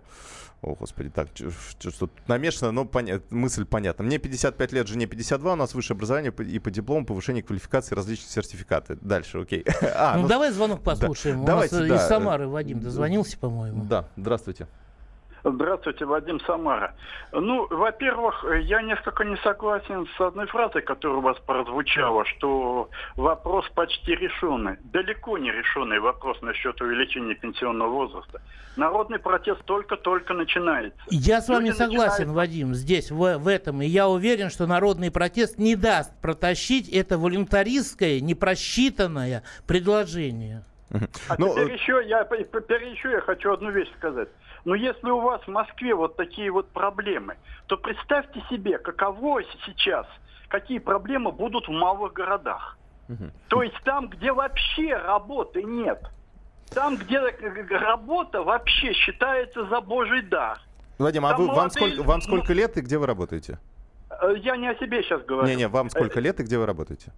О, 0.61 0.73
господи, 0.73 1.09
так, 1.09 1.27
что 1.35 1.91
тут 1.99 2.11
намешано, 2.27 2.71
но 2.71 2.83
поня- 2.83 3.21
мысль 3.29 3.63
понятна. 3.63 4.03
Мне 4.03 4.17
55 4.17 4.71
лет, 4.71 4.87
жене 4.87 5.05
52, 5.05 5.53
у 5.53 5.55
нас 5.55 5.75
высшее 5.75 5.95
образование 5.95 6.31
и 6.31 6.59
по 6.59 6.71
диплому 6.71 7.05
повышение 7.05 7.43
квалификации, 7.43 7.93
различные 7.93 8.29
сертификаты. 8.29 8.97
Дальше, 9.01 9.39
окей. 9.39 9.63
а, 9.95 10.15
ну, 10.15 10.23
ну, 10.23 10.27
давай 10.27 10.51
звонок 10.51 10.81
послушаем. 10.81 11.37
Да. 11.37 11.43
У 11.43 11.45
Давайте, 11.45 11.75
нас 11.75 11.87
да. 11.87 11.95
из 11.95 12.07
Самары 12.07 12.47
Вадим 12.47 12.79
дозвонился, 12.79 13.37
по-моему. 13.37 13.85
Да, 13.85 14.09
здравствуйте. 14.17 14.67
Здравствуйте, 15.44 16.06
Вадим 16.06 16.39
Самара. 16.41 16.96
Ну, 17.32 17.67
во-первых, 17.70 18.46
я 18.63 18.82
несколько 18.82 19.24
не 19.24 19.38
согласен 19.38 20.08
с 20.17 20.22
одной 20.22 20.48
фразой, 20.48 20.82
которая 20.82 21.20
у 21.20 21.22
вас 21.22 21.38
прозвучала, 21.46 22.25
что 22.25 22.89
вопрос 23.15 23.65
почти 23.75 24.15
решенный. 24.15 24.77
Далеко 24.86 25.38
не 25.38 25.51
решенный 25.51 26.00
вопрос 26.00 26.41
насчет 26.41 26.79
увеличения 26.82 27.36
пенсионного 27.36 27.89
возраста. 27.89 28.41
Народный 28.75 29.20
протест 29.20 29.63
только-только 29.65 30.34
начинается. 30.34 31.00
Я 31.10 31.41
с 31.41 31.50
вами 31.50 31.67
Люди 31.67 31.77
согласен, 31.77 32.27
начинают... 32.27 32.36
Вадим, 32.36 32.74
здесь, 32.75 33.12
в, 33.12 33.38
в 33.38 33.48
этом. 33.48 33.82
И 33.82 33.86
я 33.86 34.08
уверен, 34.08 34.50
что 34.50 34.67
народный 34.67 35.12
протест 35.12 35.58
не 35.58 35.75
даст 35.75 36.12
протащить 36.22 36.89
это 36.89 37.17
волюнтаристское, 37.17 38.20
непросчитанное 38.20 39.44
предложение. 39.65 40.63
А 41.27 41.36
ну, 41.38 41.53
теперь, 41.53 41.72
э, 41.72 41.74
еще 41.74 42.01
я, 42.06 42.24
теперь 42.24 42.86
еще 42.86 43.12
я 43.12 43.22
хочу 43.22 43.51
одну 43.51 43.72
вещь 43.72 43.89
сказать. 43.98 44.29
Но 44.67 44.75
если 44.75 45.09
у 45.09 45.21
вас 45.21 45.41
в 45.43 45.47
Москве 45.47 45.95
вот 45.95 46.17
такие 46.17 46.51
вот 46.51 46.67
проблемы, 46.67 47.38
то 47.67 47.77
представьте 47.77 48.43
себе, 48.50 48.77
каково 48.77 49.41
сейчас, 49.65 50.05
какие 50.50 50.79
проблемы 50.79 51.31
будут 51.31 51.69
в 51.69 51.71
малых 51.71 52.12
городах. 52.12 52.77
Угу. 53.07 53.31
То 53.47 53.63
есть 53.63 53.81
там, 53.86 54.09
где 54.09 54.33
вообще 54.33 54.93
работы 54.97 55.63
нет. 55.63 56.03
Там, 56.71 56.97
где 56.97 57.17
работа 57.77 58.43
вообще 58.43 58.91
считается 58.91 59.65
за 59.67 59.79
божий 59.79 60.21
дар. 60.24 60.59
Вадим, 60.97 61.25
а 61.25 61.38
вы, 61.38 61.45
молодые... 61.45 61.55
вам, 61.55 61.69
сколько, 61.69 62.03
вам 62.03 62.21
сколько 62.21 62.51
лет 62.51 62.75
и 62.75 62.81
где 62.81 62.97
вы 62.97 63.05
работаете? 63.05 63.59
Э, 64.09 64.33
я 64.36 64.57
не 64.57 64.67
о 64.67 64.75
себе 64.75 65.01
сейчас 65.01 65.24
говорю. 65.24 65.47
Не-не, 65.47 65.69
вам 65.69 65.89
сколько 65.89 66.19
лет 66.19 66.41
и 66.41 66.43
где 66.43 66.57
вы 66.57 66.65
работаете? 66.65 67.13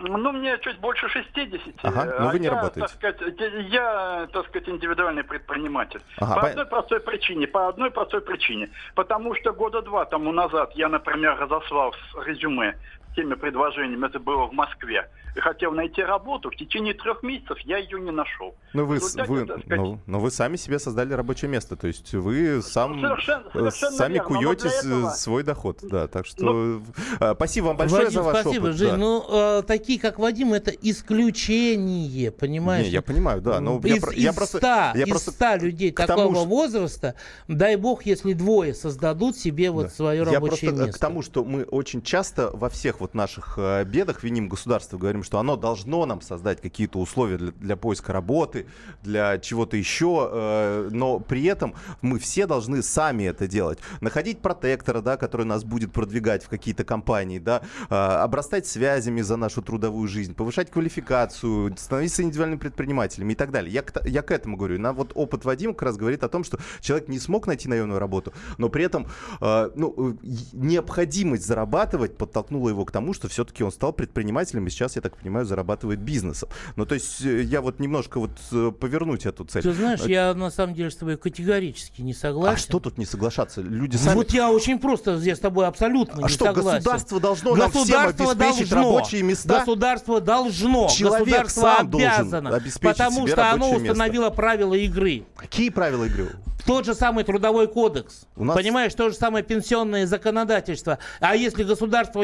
Ну, 0.00 0.32
мне 0.32 0.58
чуть 0.58 0.78
больше 0.78 1.08
60. 1.08 1.74
Ага, 1.82 2.04
но 2.04 2.24
ну, 2.26 2.30
вы 2.32 2.38
не 2.38 2.46
я, 2.46 2.50
работаете. 2.52 2.80
Так 2.80 2.90
сказать, 2.90 3.20
я, 3.68 4.28
так 4.32 4.46
сказать, 4.48 4.68
индивидуальный 4.68 5.24
предприниматель. 5.24 6.00
Ага, 6.18 6.34
по, 6.34 6.40
по 6.40 6.46
одной 6.48 6.66
простой 6.66 7.00
причине. 7.00 7.46
По 7.46 7.68
одной 7.68 7.90
простой 7.90 8.20
причине. 8.20 8.70
Потому 8.94 9.34
что 9.34 9.52
года 9.52 9.82
два 9.82 10.04
тому 10.04 10.32
назад 10.32 10.72
я, 10.74 10.88
например, 10.88 11.36
разослал 11.38 11.94
резюме 12.24 12.76
теми 13.18 13.34
предложениями, 13.34 14.06
это 14.06 14.20
было 14.20 14.46
в 14.46 14.52
Москве 14.52 15.08
хотел 15.40 15.72
найти 15.72 16.02
работу, 16.02 16.50
в 16.50 16.56
течение 16.56 16.94
трех 16.94 17.22
месяцев 17.22 17.58
я 17.60 17.78
ее 17.78 18.00
не 18.00 18.10
нашел. 18.10 18.54
Но 18.72 18.84
вы, 18.84 18.96
вы, 18.96 19.00
сказать... 19.00 19.66
но, 19.68 19.98
но 20.06 20.20
вы 20.20 20.30
сами 20.30 20.56
себе 20.56 20.78
создали 20.78 21.12
рабочее 21.12 21.50
место, 21.50 21.76
то 21.76 21.86
есть 21.86 22.12
вы 22.14 22.62
сам, 22.62 23.00
совершенно, 23.00 23.44
э, 23.46 23.50
совершенно 23.52 23.96
сами 23.96 24.14
верно, 24.14 24.28
куете 24.28 24.68
этого... 24.68 25.10
свой 25.10 25.42
доход. 25.42 25.78
Да, 25.82 26.06
так 26.06 26.26
что 26.26 26.44
ну, 26.44 26.82
э, 27.20 27.34
спасибо 27.34 27.66
вам 27.66 27.76
большое 27.76 28.04
Вадим, 28.04 28.14
за 28.14 28.22
ваш 28.22 28.40
спасибо, 28.40 28.64
опыт. 28.64 28.76
Жень, 28.76 28.90
да. 28.90 28.96
ну, 28.96 29.26
э, 29.30 29.62
такие, 29.66 30.00
как 30.00 30.18
Вадим, 30.18 30.52
это 30.52 30.70
исключение, 30.70 32.30
понимаешь? 32.30 32.86
Не, 32.86 32.92
я 32.92 33.02
понимаю, 33.02 33.40
да. 33.40 33.60
Но 33.60 33.78
из, 33.78 33.84
я, 33.84 33.96
из 33.96 34.24
я 34.24 34.32
просто, 34.32 34.58
100, 34.58 34.66
я 34.66 34.92
из 35.04 35.08
просто 35.08 35.30
100 35.32 35.56
людей 35.56 35.92
такого 35.92 36.34
тому, 36.34 36.46
возраста, 36.46 37.14
дай 37.46 37.76
бог, 37.76 38.04
если 38.04 38.32
двое 38.32 38.74
создадут 38.74 39.36
себе 39.36 39.70
вот 39.70 39.84
да. 39.84 39.90
свое 39.90 40.22
рабочее 40.22 40.34
я 40.34 40.40
просто 40.40 40.66
место. 40.86 40.92
к 40.92 40.98
тому, 40.98 41.22
что 41.22 41.44
мы 41.44 41.64
очень 41.64 42.02
часто 42.02 42.50
во 42.52 42.68
всех 42.68 43.00
вот 43.00 43.07
наших 43.14 43.58
бедах 43.86 44.22
виним 44.22 44.48
государство, 44.48 44.98
говорим, 44.98 45.22
что 45.22 45.38
оно 45.38 45.56
должно 45.56 46.06
нам 46.06 46.20
создать 46.20 46.60
какие-то 46.60 46.98
условия 46.98 47.38
для, 47.38 47.52
для 47.52 47.76
поиска 47.76 48.12
работы, 48.12 48.66
для 49.02 49.38
чего-то 49.38 49.76
еще, 49.76 50.28
э, 50.30 50.88
но 50.92 51.18
при 51.18 51.44
этом 51.44 51.74
мы 52.02 52.18
все 52.18 52.46
должны 52.46 52.82
сами 52.82 53.24
это 53.24 53.46
делать. 53.46 53.78
Находить 54.00 54.40
протектора, 54.40 55.00
да, 55.00 55.16
который 55.16 55.46
нас 55.46 55.64
будет 55.64 55.92
продвигать 55.92 56.44
в 56.44 56.48
какие-то 56.48 56.84
компании, 56.84 57.38
да, 57.38 57.62
э, 57.88 57.94
обрастать 57.94 58.66
связями 58.66 59.20
за 59.20 59.36
нашу 59.36 59.62
трудовую 59.62 60.08
жизнь, 60.08 60.34
повышать 60.34 60.70
квалификацию, 60.70 61.74
становиться 61.76 62.22
индивидуальными 62.22 62.58
предпринимателями 62.58 63.32
и 63.32 63.36
так 63.36 63.50
далее. 63.50 63.72
Я, 63.72 63.84
я 64.04 64.22
к 64.22 64.30
этому 64.30 64.56
говорю. 64.56 64.78
На 64.78 64.92
вот 64.92 65.12
опыт 65.14 65.44
Вадима 65.44 65.72
как 65.72 65.82
раз 65.82 65.96
говорит 65.96 66.22
о 66.22 66.28
том, 66.28 66.44
что 66.44 66.58
человек 66.80 67.08
не 67.08 67.18
смог 67.18 67.46
найти 67.46 67.68
наемную 67.68 67.98
работу, 67.98 68.32
но 68.58 68.68
при 68.68 68.84
этом 68.84 69.06
э, 69.40 69.70
ну, 69.74 70.18
необходимость 70.52 71.46
зарабатывать 71.46 72.16
подтолкнула 72.16 72.68
его 72.68 72.84
к 72.88 72.90
тому, 72.90 73.12
что 73.12 73.28
все-таки 73.28 73.62
он 73.62 73.70
стал 73.70 73.92
предпринимателем, 73.92 74.66
и 74.66 74.70
сейчас, 74.70 74.96
я 74.96 75.02
так 75.02 75.14
понимаю, 75.18 75.44
зарабатывает 75.44 76.00
бизнесом. 76.00 76.48
Ну, 76.76 76.86
то 76.86 76.94
есть 76.94 77.20
э, 77.22 77.42
я 77.42 77.60
вот 77.60 77.80
немножко 77.80 78.18
вот 78.18 78.30
э, 78.50 78.72
повернуть 78.72 79.26
эту 79.26 79.44
цель. 79.44 79.62
Ты 79.62 79.74
знаешь, 79.74 80.00
э, 80.06 80.10
я 80.10 80.32
на 80.32 80.50
самом 80.50 80.74
деле 80.74 80.90
с 80.90 80.96
тобой 80.96 81.18
категорически 81.18 82.00
не 82.00 82.14
согласен. 82.14 82.54
А 82.54 82.56
что 82.56 82.80
тут 82.80 82.96
не 82.96 83.04
соглашаться? 83.04 83.60
Люди 83.60 83.96
сами... 83.96 84.14
Вот 84.14 84.30
я 84.30 84.50
очень 84.50 84.78
просто 84.78 85.16
я 85.18 85.36
с 85.36 85.38
тобой 85.38 85.66
абсолютно 85.66 86.20
а 86.20 86.22
не 86.22 86.28
что, 86.28 86.46
согласен. 86.46 86.78
государство 86.78 87.20
должно 87.20 87.54
государство 87.54 87.98
нам 87.98 88.14
всем 88.14 88.28
обеспечить 88.28 88.70
должно. 88.70 88.96
рабочие 88.96 89.22
места? 89.22 89.58
Государство 89.58 90.20
должно. 90.22 90.88
Человек 90.88 91.28
государство 91.28 91.60
сам 91.60 91.86
обязано. 91.88 92.56
обеспечить 92.56 92.96
потому 92.96 93.26
что 93.26 93.50
оно 93.50 93.70
установило 93.72 94.24
место. 94.24 94.36
правила 94.36 94.74
игры. 94.74 95.24
Какие 95.36 95.68
правила 95.68 96.04
игры? 96.04 96.30
Тот 96.68 96.84
же 96.84 96.94
самый 96.94 97.24
трудовой 97.24 97.66
кодекс. 97.66 98.26
У 98.36 98.44
нас... 98.44 98.54
Понимаешь, 98.54 98.92
то 98.92 99.08
же 99.08 99.14
самое 99.14 99.42
пенсионное 99.42 100.06
законодательство. 100.06 100.98
А 101.18 101.34
если 101.34 101.62
государство 101.64 102.22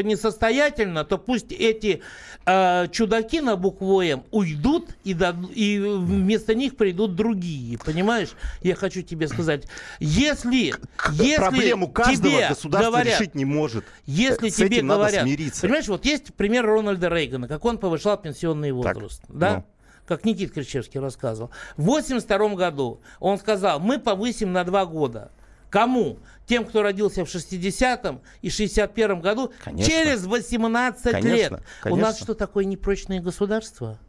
несостоятельно, 0.55 1.03
то 1.05 1.17
пусть 1.17 1.51
эти 1.51 2.01
э, 2.45 2.87
чудаки 2.91 3.41
на 3.41 3.55
букву 3.55 4.01
М 4.01 4.23
уйдут, 4.31 4.89
и, 5.03 5.13
дад... 5.13 5.35
и 5.53 5.79
вместо 5.79 6.55
них 6.55 6.75
придут 6.77 7.15
другие. 7.15 7.77
Понимаешь? 7.77 8.29
Я 8.61 8.75
хочу 8.75 9.01
тебе 9.01 9.27
сказать, 9.27 9.67
если, 9.99 10.73
если 11.11 11.35
проблему 11.35 11.89
каждого 11.89 12.29
тебе 12.29 12.47
государство 12.49 12.89
говорят, 12.89 13.19
решить 13.19 13.35
не 13.35 13.45
может. 13.45 13.85
Если 14.05 14.49
С 14.49 14.55
тебе 14.55 14.81
говорят, 14.81 15.13
надо 15.13 15.23
смириться. 15.23 15.61
понимаешь, 15.61 15.87
вот 15.87 16.05
есть 16.05 16.33
пример 16.33 16.65
Рональда 16.65 17.09
Рейгана, 17.09 17.47
как 17.47 17.63
он 17.65 17.77
повышал 17.77 18.17
пенсионный 18.17 18.71
возраст, 18.71 19.21
так, 19.27 19.37
да? 19.37 19.55
Ну 19.57 19.65
как 20.05 20.23
Никит 20.23 20.53
Кричевский 20.53 20.99
рассказывал. 20.99 21.49
В 21.77 21.89
1982 21.89 22.55
году 22.55 23.01
он 23.19 23.39
сказал, 23.39 23.79
мы 23.79 23.97
повысим 23.97 24.53
на 24.53 24.63
два 24.63 24.85
года. 24.85 25.31
Кому? 25.75 26.19
Тем, 26.45 26.63
кто 26.63 26.83
родился 26.83 27.25
в 27.25 27.27
60-м 27.27 28.21
и 28.41 28.47
61-м 28.47 29.19
году, 29.19 29.51
конечно. 29.61 29.91
через 29.91 30.25
18 30.25 31.03
конечно, 31.11 31.27
лет. 31.27 31.49
Конечно. 31.81 31.91
У 31.91 31.95
нас 31.97 32.17
что 32.17 32.33
такое 32.33 32.63
непрочное 32.63 33.19
государство? 33.19 33.99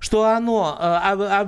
что 0.00 0.24
оно 0.24 0.76
а, 0.80 1.12
а, 1.12 1.44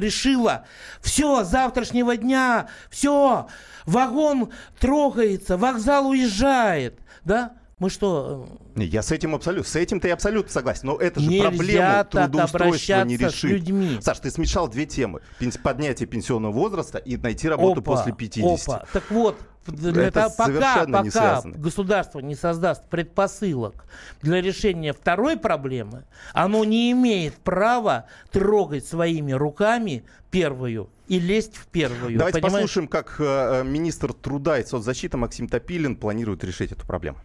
решило, 0.00 0.66
все, 1.00 1.44
завтрашнего 1.44 2.16
дня, 2.16 2.66
все, 2.90 3.46
вагон 3.86 4.50
трогается, 4.80 5.56
вокзал 5.56 6.08
уезжает, 6.08 6.98
да? 7.24 7.52
Мы 7.84 7.90
что? 7.90 8.48
Э, 8.76 8.82
я 8.82 9.02
с 9.02 9.12
этим 9.12 9.34
абсолютно, 9.34 9.70
с 9.70 9.76
этим 9.76 10.00
ты 10.00 10.10
абсолютно 10.10 10.50
согласен. 10.50 10.86
Но 10.86 10.96
это 10.96 11.20
же 11.20 11.28
Нельзя 11.28 11.50
проблему 11.50 12.04
трудоустройства 12.10 13.04
не 13.04 13.18
решишь. 13.18 13.50
людьми. 13.50 13.98
Саш, 14.00 14.20
ты 14.20 14.30
смешал 14.30 14.68
две 14.68 14.86
темы: 14.86 15.20
поднятие 15.62 16.06
пенсионного 16.06 16.50
возраста 16.52 16.96
и 16.96 17.18
найти 17.18 17.46
работу 17.46 17.82
опа, 17.82 17.96
после 17.96 18.14
50. 18.14 18.68
Опа. 18.68 18.86
Так 18.90 19.10
вот, 19.10 19.36
для 19.66 20.04
Это 20.04 20.12
того, 20.12 20.34
пока, 20.34 20.46
совершенно 20.46 21.02
не 21.02 21.10
пока 21.10 21.10
связано. 21.10 21.58
государство 21.58 22.20
не 22.20 22.34
создаст 22.34 22.88
предпосылок 22.88 23.84
для 24.22 24.40
решения 24.40 24.94
второй 24.94 25.36
проблемы, 25.36 26.04
оно 26.32 26.64
не 26.64 26.90
имеет 26.92 27.34
права 27.34 28.06
трогать 28.32 28.86
своими 28.86 29.32
руками 29.32 30.04
первую 30.30 30.88
и 31.06 31.20
лезть 31.20 31.56
в 31.56 31.66
первую. 31.66 32.16
Давайте 32.16 32.40
понимаешь? 32.40 32.62
послушаем, 32.62 32.88
как 32.88 33.16
э, 33.18 33.24
э, 33.60 33.64
министр 33.64 34.14
труда 34.14 34.58
и 34.58 34.64
соцзащиты 34.64 35.18
Максим 35.18 35.48
Топилин 35.48 35.96
планирует 35.96 36.44
решить 36.44 36.72
эту 36.72 36.86
проблему. 36.86 37.18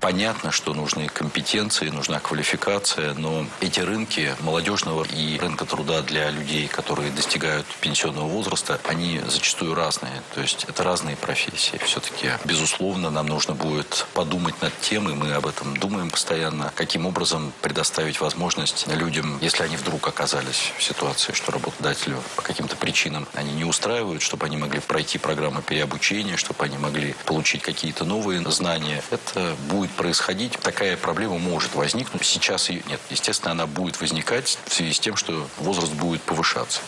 Понятно, 0.00 0.52
что 0.52 0.74
нужны 0.74 1.08
компетенции, 1.08 1.88
нужна 1.88 2.20
квалификация, 2.20 3.14
но 3.14 3.46
эти 3.60 3.80
рынки 3.80 4.34
молодежного 4.40 5.04
и 5.04 5.38
рынка 5.38 5.64
труда 5.64 6.02
для 6.02 6.30
людей, 6.30 6.68
которые 6.68 7.10
достигают 7.10 7.66
пенсионного 7.80 8.28
возраста, 8.28 8.78
они 8.84 9.20
зачастую 9.26 9.74
разные. 9.74 10.22
То 10.34 10.40
есть 10.40 10.64
это 10.68 10.84
разные 10.84 11.16
профессии. 11.16 11.80
Все-таки, 11.84 12.30
безусловно, 12.44 13.10
нам 13.10 13.26
нужно 13.26 13.54
будет 13.54 14.06
подумать 14.14 14.60
над 14.62 14.78
тем, 14.80 15.08
и 15.08 15.14
мы 15.14 15.32
об 15.32 15.46
этом 15.46 15.76
думаем 15.76 16.10
постоянно, 16.10 16.72
каким 16.76 17.04
образом 17.04 17.52
предоставить 17.60 18.20
возможность 18.20 18.86
людям, 18.86 19.38
если 19.40 19.64
они 19.64 19.76
вдруг 19.76 20.06
оказались 20.06 20.72
в 20.78 20.82
ситуации, 20.82 21.32
что 21.32 21.50
работодателю 21.50 22.22
по 22.36 22.42
каким-то 22.42 22.76
причинам 22.76 23.26
они 23.34 23.52
не 23.52 23.64
устраивают, 23.64 24.22
чтобы 24.22 24.46
они 24.46 24.56
могли 24.56 24.78
пройти 24.78 25.18
программу 25.18 25.60
переобучения, 25.60 26.36
чтобы 26.36 26.64
они 26.64 26.78
могли 26.78 27.14
получить 27.24 27.62
какие-то 27.62 28.04
новые 28.04 28.38
знания. 28.50 29.02
Это 29.10 29.56
будет 29.68 29.87
происходить. 29.96 30.52
Такая 30.52 30.96
проблема 30.96 31.38
может 31.38 31.74
возникнуть. 31.74 32.24
Сейчас 32.24 32.70
ее 32.70 32.82
нет. 32.88 33.00
Естественно, 33.10 33.52
она 33.52 33.66
будет 33.66 34.00
возникать 34.00 34.58
в 34.66 34.74
связи 34.74 34.92
с 34.92 35.00
тем, 35.00 35.16
что 35.16 35.48
возраст 35.58 35.92
будет 35.92 36.22
повышаться. 36.22 36.80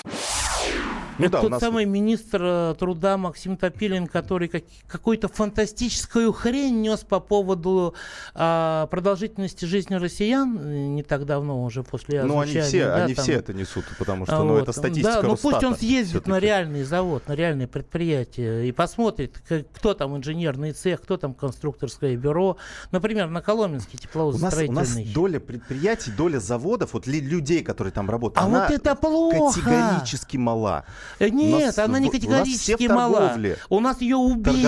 Ну 1.20 1.26
Это 1.26 1.32
да, 1.36 1.40
тот 1.42 1.50
нас- 1.52 1.60
самый 1.60 1.84
министр 1.84 2.40
э, 2.42 2.74
труда 2.78 3.16
Максим 3.16 3.56
Топилин, 3.56 4.06
который 4.06 4.48
как- 4.48 4.64
какую-то 4.86 5.28
фантастическую 5.28 6.32
хрень 6.32 6.80
нес 6.80 7.00
по 7.00 7.20
поводу 7.20 7.94
а, 8.34 8.86
продолжительности 8.86 9.64
жизни 9.64 9.94
россиян 9.94 10.58
э, 10.58 10.86
не 10.88 11.02
так 11.02 11.26
давно 11.26 11.62
уже 11.64 11.82
после 11.82 12.22
Ну, 12.24 12.40
они 12.40 12.60
все, 12.60 12.86
да, 12.86 13.04
они 13.04 13.14
там. 13.14 13.22
все 13.24 13.34
это 13.34 13.52
несут, 13.52 13.84
потому 13.98 14.24
что, 14.26 14.36
А 14.40 14.44
ну, 14.44 14.52
вот, 14.54 14.62
это 14.62 14.72
статистика 14.72 15.22
Да, 15.22 15.28
ну 15.28 15.36
пусть 15.36 15.62
он 15.62 15.76
съездит 15.76 16.26
на 16.26 16.38
реальный 16.38 16.82
завод, 16.84 17.26
на 17.28 17.34
реальное 17.34 17.66
предприятие 17.66 18.68
и 18.68 18.72
посмотрит, 18.72 19.38
к- 19.46 19.64
кто 19.74 19.94
там 19.94 20.16
инженерный 20.16 20.72
цех, 20.72 21.02
кто 21.02 21.16
там 21.16 21.34
конструкторское 21.34 22.16
бюро. 22.16 22.56
Например, 22.90 23.28
на 23.28 23.42
Коломенский 23.42 23.98
У 24.14 24.18
нас, 24.18 24.34
у 24.34 24.38
нас 24.38 24.54
тепловозостроительный. 24.54 25.12
доля 25.12 25.40
предприятий, 25.40 26.10
доля 26.12 26.38
заводов, 26.40 26.94
вот 26.94 27.06
людей, 27.06 27.62
которые 27.62 27.92
там 27.92 28.08
работают, 28.08 28.42
А 28.42 28.46
она 28.46 28.66
вот 28.68 28.70
это 28.70 28.94
плохо. 28.94 29.60
категорически 29.60 30.36
мала. 30.36 30.84
Э, 31.18 31.28
Нет, 31.28 31.66
нас 31.66 31.78
она 31.78 31.98
не 31.98 32.08
у 32.08 32.10
категорически 32.10 32.86
мала. 32.86 33.20
торговле. 33.20 33.58
У 33.68 33.80
нас 33.80 34.00
ее 34.00 34.16
убили. 34.16 34.66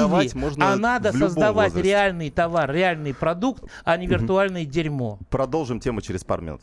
А 0.62 0.76
надо 0.76 1.12
создавать 1.12 1.72
возрасте. 1.72 1.88
реальный 1.88 2.30
товар, 2.30 2.70
реальный 2.72 3.14
продукт, 3.14 3.64
а 3.84 3.96
не 3.96 4.06
виртуальное 4.06 4.64
дерьмо. 4.64 5.18
Продолжим 5.30 5.80
тему 5.80 6.00
через 6.00 6.24
пару 6.24 6.42
минут. 6.42 6.60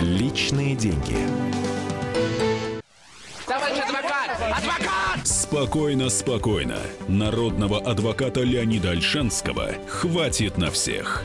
Личные 0.00 0.76
деньги. 0.76 1.16
Спокойно, 5.24 6.08
спокойно. 6.10 6.78
Народного 7.08 7.78
адвоката 7.80 8.42
Леонида 8.42 8.90
Альшанского 8.90 9.70
хватит 9.88 10.58
на 10.58 10.70
всех. 10.70 11.24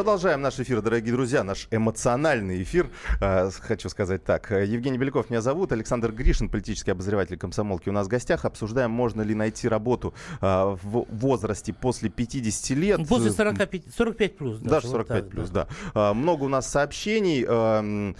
Продолжаем 0.00 0.40
наш 0.40 0.58
эфир, 0.58 0.80
дорогие 0.80 1.12
друзья, 1.12 1.44
наш 1.44 1.68
эмоциональный 1.70 2.62
эфир. 2.62 2.88
Э, 3.20 3.50
Хочу 3.60 3.90
сказать 3.90 4.24
так. 4.24 4.50
Э, 4.50 4.64
Евгений 4.64 4.96
Беляков 4.96 5.28
меня 5.28 5.42
зовут, 5.42 5.72
Александр 5.72 6.10
Гришин, 6.10 6.48
политический 6.48 6.92
обозреватель 6.92 7.36
комсомолки 7.36 7.90
у 7.90 7.92
нас 7.92 8.06
в 8.06 8.08
гостях. 8.08 8.46
Обсуждаем, 8.46 8.90
можно 8.90 9.20
ли 9.20 9.34
найти 9.34 9.68
работу 9.68 10.14
э, 10.40 10.46
в 10.82 11.04
возрасте 11.10 11.74
после 11.74 12.08
50 12.08 12.78
лет. 12.78 13.06
После 13.06 13.30
45, 13.30 13.94
45 13.94 14.36
плюс. 14.38 14.58
Даже 14.60 14.86
вот 14.86 14.92
45 14.92 15.22
так, 15.22 15.30
плюс, 15.30 15.50
да. 15.50 15.68
А, 15.92 16.14
Много 16.14 16.44
у 16.44 16.48
нас 16.48 16.66
сообщений. 16.66 17.44
э, 17.46 18.14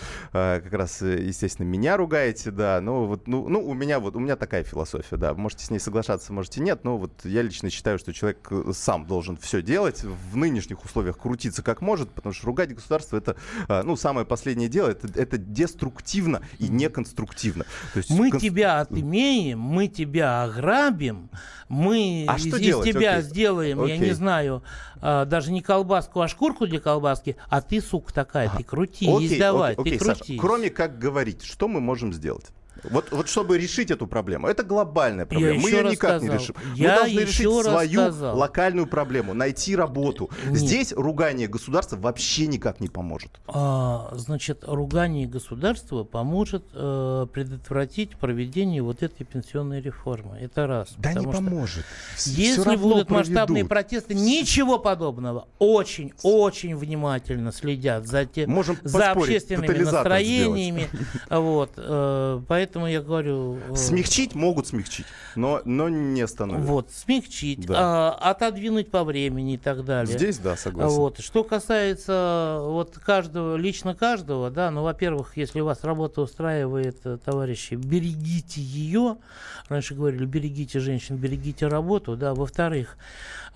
Как 0.60 0.72
раз, 0.74 1.00
э, 1.00 1.18
естественно, 1.22 1.66
меня 1.66 1.96
ругаете, 1.96 2.50
да. 2.50 2.82
Ну, 2.82 3.06
вот, 3.06 3.26
ну, 3.26 3.48
ну, 3.48 3.66
у 3.66 3.72
меня 3.72 4.00
вот, 4.00 4.16
у 4.16 4.18
меня 4.20 4.36
такая 4.36 4.64
философия, 4.64 5.16
да. 5.16 5.32
Можете 5.32 5.64
с 5.64 5.70
ней 5.70 5.78
соглашаться, 5.78 6.30
можете 6.34 6.60
нет. 6.60 6.84
Но 6.84 6.98
вот 6.98 7.24
я 7.24 7.40
лично 7.40 7.70
считаю, 7.70 7.98
что 7.98 8.12
человек 8.12 8.46
э, 8.50 8.72
сам 8.74 9.06
должен 9.06 9.38
все 9.38 9.62
делать, 9.62 10.04
в 10.04 10.36
нынешних 10.36 10.84
условиях 10.84 11.16
крутиться 11.16 11.62
как 11.70 11.82
может, 11.82 12.10
потому 12.10 12.32
что 12.32 12.46
ругать 12.46 12.74
государство 12.74 13.16
это, 13.16 13.36
э, 13.68 13.82
ну, 13.84 13.94
самое 13.96 14.26
последнее 14.26 14.68
дело, 14.68 14.88
это, 14.88 15.06
это 15.14 15.38
деструктивно 15.38 16.40
и 16.58 16.66
неконструктивно. 16.68 17.64
То 17.92 17.98
есть 17.98 18.10
Мы 18.10 18.30
конс- 18.30 18.40
тебя 18.40 18.80
отымеем, 18.80 19.60
мы 19.60 19.86
тебя 19.86 20.42
ограбим, 20.42 21.30
мы 21.68 22.24
А 22.28 22.36
из, 22.36 22.46
что 22.48 22.56
из 22.56 22.62
делать? 22.62 22.88
тебя 22.88 23.16
Окей. 23.18 23.22
сделаем, 23.30 23.78
я 23.86 23.94
Окей. 23.94 24.08
не 24.08 24.12
знаю, 24.14 24.64
а, 25.00 25.24
даже 25.24 25.52
не 25.52 25.62
колбаску, 25.62 26.20
а 26.20 26.26
шкурку 26.28 26.66
для 26.66 26.80
колбаски, 26.80 27.36
а 27.48 27.60
ты, 27.60 27.80
сука 27.80 28.12
такая, 28.12 28.50
ты 28.50 28.64
крутись, 28.64 29.38
давай, 29.38 29.74
окей, 29.74 29.96
ты 29.98 30.04
Саша, 30.04 30.18
крутись. 30.18 30.40
кроме 30.40 30.70
как 30.70 30.98
говорить, 30.98 31.44
что 31.44 31.68
мы 31.68 31.80
можем 31.80 32.12
сделать? 32.12 32.46
Вот, 32.84 33.10
вот 33.10 33.28
чтобы 33.28 33.58
решить 33.58 33.90
эту 33.90 34.06
проблему. 34.06 34.48
Это 34.48 34.62
глобальная 34.62 35.26
проблема. 35.26 35.60
Мы 35.60 35.68
еще 35.68 35.78
ее 35.78 35.90
никак 35.90 36.22
не 36.22 36.28
сказал. 36.28 36.42
решим. 36.42 36.56
Я 36.74 36.90
Мы 36.90 36.96
должны 36.96 37.20
решить 37.20 37.62
свою 37.64 38.00
сказал. 38.00 38.38
локальную 38.38 38.86
проблему, 38.86 39.34
найти 39.34 39.76
работу. 39.76 40.30
Нет. 40.46 40.56
Здесь 40.56 40.92
ругание 40.92 41.48
государства 41.48 41.96
вообще 41.96 42.46
никак 42.46 42.80
не 42.80 42.88
поможет. 42.88 43.40
А, 43.46 44.12
значит, 44.14 44.64
ругание 44.66 45.26
государства 45.26 46.04
поможет 46.04 46.64
э, 46.72 47.26
предотвратить 47.32 48.16
проведение 48.16 48.82
вот 48.82 49.02
этой 49.02 49.24
пенсионной 49.24 49.80
реформы. 49.80 50.38
Это 50.38 50.66
раз. 50.66 50.90
потому 50.96 51.32
что 51.32 51.42
поможет. 51.42 51.84
Если 52.24 52.76
будут 52.76 53.10
масштабные 53.10 53.64
протесты, 53.64 54.14
ничего 54.14 54.78
подобного. 54.78 55.48
Очень, 55.58 56.12
очень 56.22 56.76
внимательно 56.76 57.52
следят 57.52 58.06
за, 58.06 58.24
тем, 58.24 58.50
Можем 58.50 58.78
за 58.82 59.12
общественными 59.12 59.78
настроениями. 59.78 60.88
Вот, 61.28 61.72
э, 61.76 62.42
поэтому 62.48 62.69
я 62.74 63.00
говорю... 63.02 63.58
э, 63.70 63.76
Смягчить 63.76 64.34
могут 64.34 64.66
смягчить, 64.68 65.06
но, 65.36 65.60
но 65.64 65.88
не 65.88 66.20
остановить. 66.22 66.64
Вот, 66.64 66.90
смягчить, 66.90 67.66
Да. 67.66 68.14
а, 68.18 68.30
отодвинуть 68.30 68.90
по 68.90 69.04
времени 69.04 69.54
и 69.54 69.58
так 69.58 69.84
далее. 69.84 70.16
Здесь, 70.16 70.38
да, 70.38 70.56
согласен. 70.56 70.96
Вот. 70.96 71.18
Что 71.20 71.44
касается 71.44 72.60
вот 72.62 72.98
каждого, 72.98 73.56
лично 73.56 73.94
каждого, 73.94 74.50
да, 74.50 74.70
ну, 74.70 74.82
во-первых, 74.82 75.36
если 75.36 75.60
вас 75.60 75.84
работа 75.84 76.22
устраивает, 76.22 76.98
э, 77.04 77.18
товарищи, 77.24 77.74
берегите 77.74 78.60
ее. 78.60 79.16
Раньше 79.68 79.94
говорили, 79.94 80.24
берегите 80.24 80.80
женщин, 80.80 81.16
берегите 81.16 81.66
работу, 81.68 82.16
да. 82.16 82.34
Во-вторых, 82.34 82.96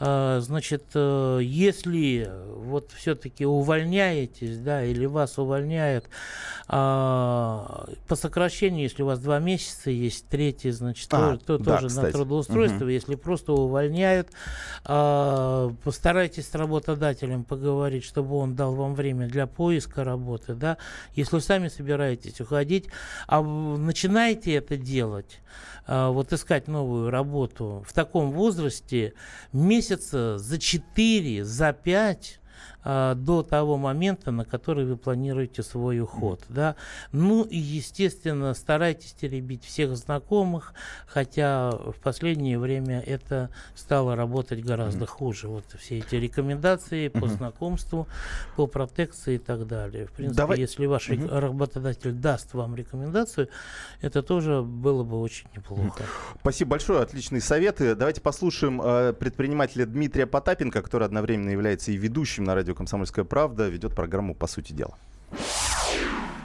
э, 0.00 0.38
значит, 0.40 0.84
э, 0.94 1.40
если 1.42 2.30
вот 2.56 2.92
все-таки 2.92 3.44
увольняетесь, 3.44 4.58
да, 4.58 4.84
или 4.84 5.06
вас 5.06 5.38
увольняют 5.38 6.06
а, 6.68 7.86
по 8.08 8.16
сокращению, 8.16 8.84
если 8.84 9.02
у 9.04 9.06
вас 9.06 9.20
два 9.20 9.38
месяца 9.38 9.90
есть, 9.90 10.28
третий, 10.28 10.70
значит, 10.70 11.08
А, 11.12 11.36
то, 11.36 11.58
да, 11.58 11.76
тоже 11.76 11.88
кстати. 11.88 12.06
на 12.06 12.12
трудоустройство, 12.12 12.88
если 12.88 13.14
просто 13.14 13.52
увольняют, 13.52 14.28
а, 14.84 15.72
постарайтесь 15.84 16.48
с 16.48 16.54
работодателем 16.54 17.44
поговорить, 17.44 18.04
чтобы 18.04 18.36
он 18.36 18.54
дал 18.56 18.74
вам 18.74 18.94
время 18.94 19.28
для 19.28 19.46
поиска 19.46 20.04
работы, 20.04 20.54
да. 20.54 20.78
Если 21.14 21.36
вы 21.36 21.40
сами 21.40 21.68
собираетесь 21.68 22.40
уходить, 22.40 22.86
а 23.26 23.42
начинаете 23.42 24.54
это 24.54 24.76
делать, 24.76 25.40
а, 25.86 26.10
вот 26.10 26.32
искать 26.32 26.66
новую 26.66 27.10
работу 27.10 27.84
в 27.86 27.92
таком 27.92 28.32
возрасте 28.32 29.12
месяца 29.52 30.38
за 30.38 30.58
4, 30.58 31.44
за 31.44 31.72
5 31.72 32.40
а, 32.82 33.14
до 33.14 33.42
того 33.42 33.76
момента, 33.76 34.30
на 34.30 34.44
который 34.44 34.84
вы 34.84 34.96
планируете 34.96 35.62
свой 35.62 36.00
уход, 36.00 36.40
да. 36.48 36.76
Ну 37.12 37.42
и, 37.42 37.56
естественно, 37.56 38.52
старайтесь 38.54 39.12
теребить 39.12 39.64
всех 39.64 39.96
знакомых, 39.96 40.74
хотя 41.06 41.70
в 41.70 41.96
последнее 42.02 42.58
время 42.58 43.00
это 43.00 43.50
стало 43.74 44.16
работать 44.16 44.62
гораздо 44.64 45.06
хуже. 45.06 45.48
Вот 45.48 45.64
все 45.78 45.98
эти 45.98 46.16
рекомендации 46.16 47.08
по 47.08 47.26
знакомству, 47.28 48.06
по 48.56 48.66
протекции 48.66 49.36
и 49.36 49.38
так 49.38 49.66
далее. 49.66 50.06
В 50.06 50.12
принципе, 50.12 50.36
Давай- 50.36 50.58
если 50.58 50.86
ваш 50.86 51.08
работодатель 51.08 52.12
даст 52.12 52.54
вам 52.54 52.76
рекомендацию, 52.76 53.48
это 54.00 54.22
тоже 54.22 54.62
было 54.62 55.04
бы 55.04 55.20
очень 55.20 55.46
неплохо. 55.56 56.02
Спасибо 56.40 56.72
большое, 56.72 57.00
отличные 57.00 57.40
советы. 57.40 57.94
Давайте 57.94 58.20
послушаем 58.20 58.80
э, 58.82 59.12
предпринимателя 59.12 59.86
Дмитрия 59.86 60.26
Потапенко, 60.26 60.82
который 60.82 61.04
одновременно 61.04 61.50
является 61.50 61.92
и 61.92 61.96
ведущим 61.96 62.43
на 62.44 62.54
радио 62.54 62.74
«Комсомольская 62.74 63.24
правда», 63.24 63.68
ведет 63.68 63.94
программу 63.94 64.34
«По 64.34 64.46
сути 64.46 64.72
дела». 64.72 64.96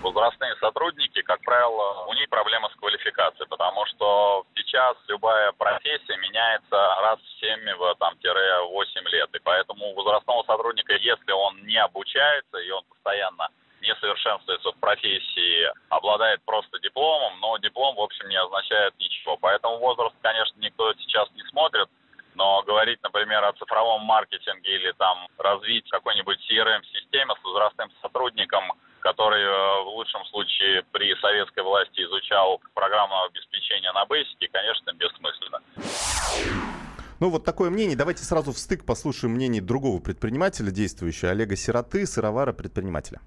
Возрастные 0.02 0.56
сотрудники, 0.62 1.22
как 1.22 1.42
правило, 1.42 2.06
у 2.08 2.14
них 2.14 2.30
проблемы 2.30 2.70
с 2.70 2.80
квалификацией, 2.80 3.48
потому 3.50 3.86
что 3.88 4.46
сейчас 4.56 4.96
любая 5.08 5.52
профессия 5.52 6.18
меняется 6.18 6.78
раз 7.02 7.20
в 7.20 7.44
7-8 7.44 9.10
лет. 9.10 9.30
И 9.36 9.40
поэтому 9.44 9.92
у 9.92 9.96
возрастного 9.96 10.44
сотрудника, 10.44 10.94
если 10.94 11.32
он 11.32 11.62
не 11.66 11.78
обучается 11.78 12.58
и 12.58 12.72
он 12.72 12.84
постоянно 12.90 13.50
не 13.82 13.94
совершенствуется 13.96 14.72
в 14.72 14.80
профессии, 14.80 15.68
обладает 15.90 16.42
просто 16.44 16.80
дипломом, 16.80 17.40
но 17.40 17.58
диплом, 17.58 17.96
в 17.96 18.02
общем, 18.02 18.28
не 18.30 18.36
означает 18.36 18.94
ничего. 19.00 19.38
Поэтому 19.38 19.80
возраст, 19.80 20.16
конечно, 20.22 20.60
никто 20.60 20.94
сейчас 20.96 21.30
не 21.36 21.44
смотрит, 21.50 21.88
но 22.36 22.64
говорить, 22.64 23.02
например, 23.04 23.44
о 23.44 23.54
цифровом 23.54 24.02
маркетинге 24.04 24.76
или 24.76 24.92
там 24.94 25.28
развить 25.38 25.90
какой-нибудь 25.90 26.38
CRM-системе 26.50 27.34
с 27.40 27.44
возрастным 27.44 27.92
сотрудником, 28.02 28.64
который 29.02 29.42
э, 29.42 29.84
в 29.84 29.90
лучшем 29.96 30.26
случае 30.26 30.84
при 30.92 31.16
советской 31.22 31.64
власти 31.64 32.02
изучал 32.02 32.62
программное 32.74 33.26
обеспечение 33.26 33.92
на 33.94 34.06
бейсике, 34.06 34.50
конечно, 34.52 34.92
бессмысленно. 34.94 35.60
Ну, 37.20 37.30
вот 37.30 37.44
такое 37.44 37.70
мнение. 37.70 37.98
Давайте 37.98 38.24
сразу 38.24 38.54
в 38.54 38.58
стык 38.58 38.86
послушаем 38.86 39.34
мнение 39.34 39.62
другого 39.62 40.00
предпринимателя, 40.00 40.72
действующего, 40.72 41.32
Олега 41.32 41.58
Сироты, 41.58 42.06
сыровара 42.06 42.54
предпринимателя. 42.54 43.20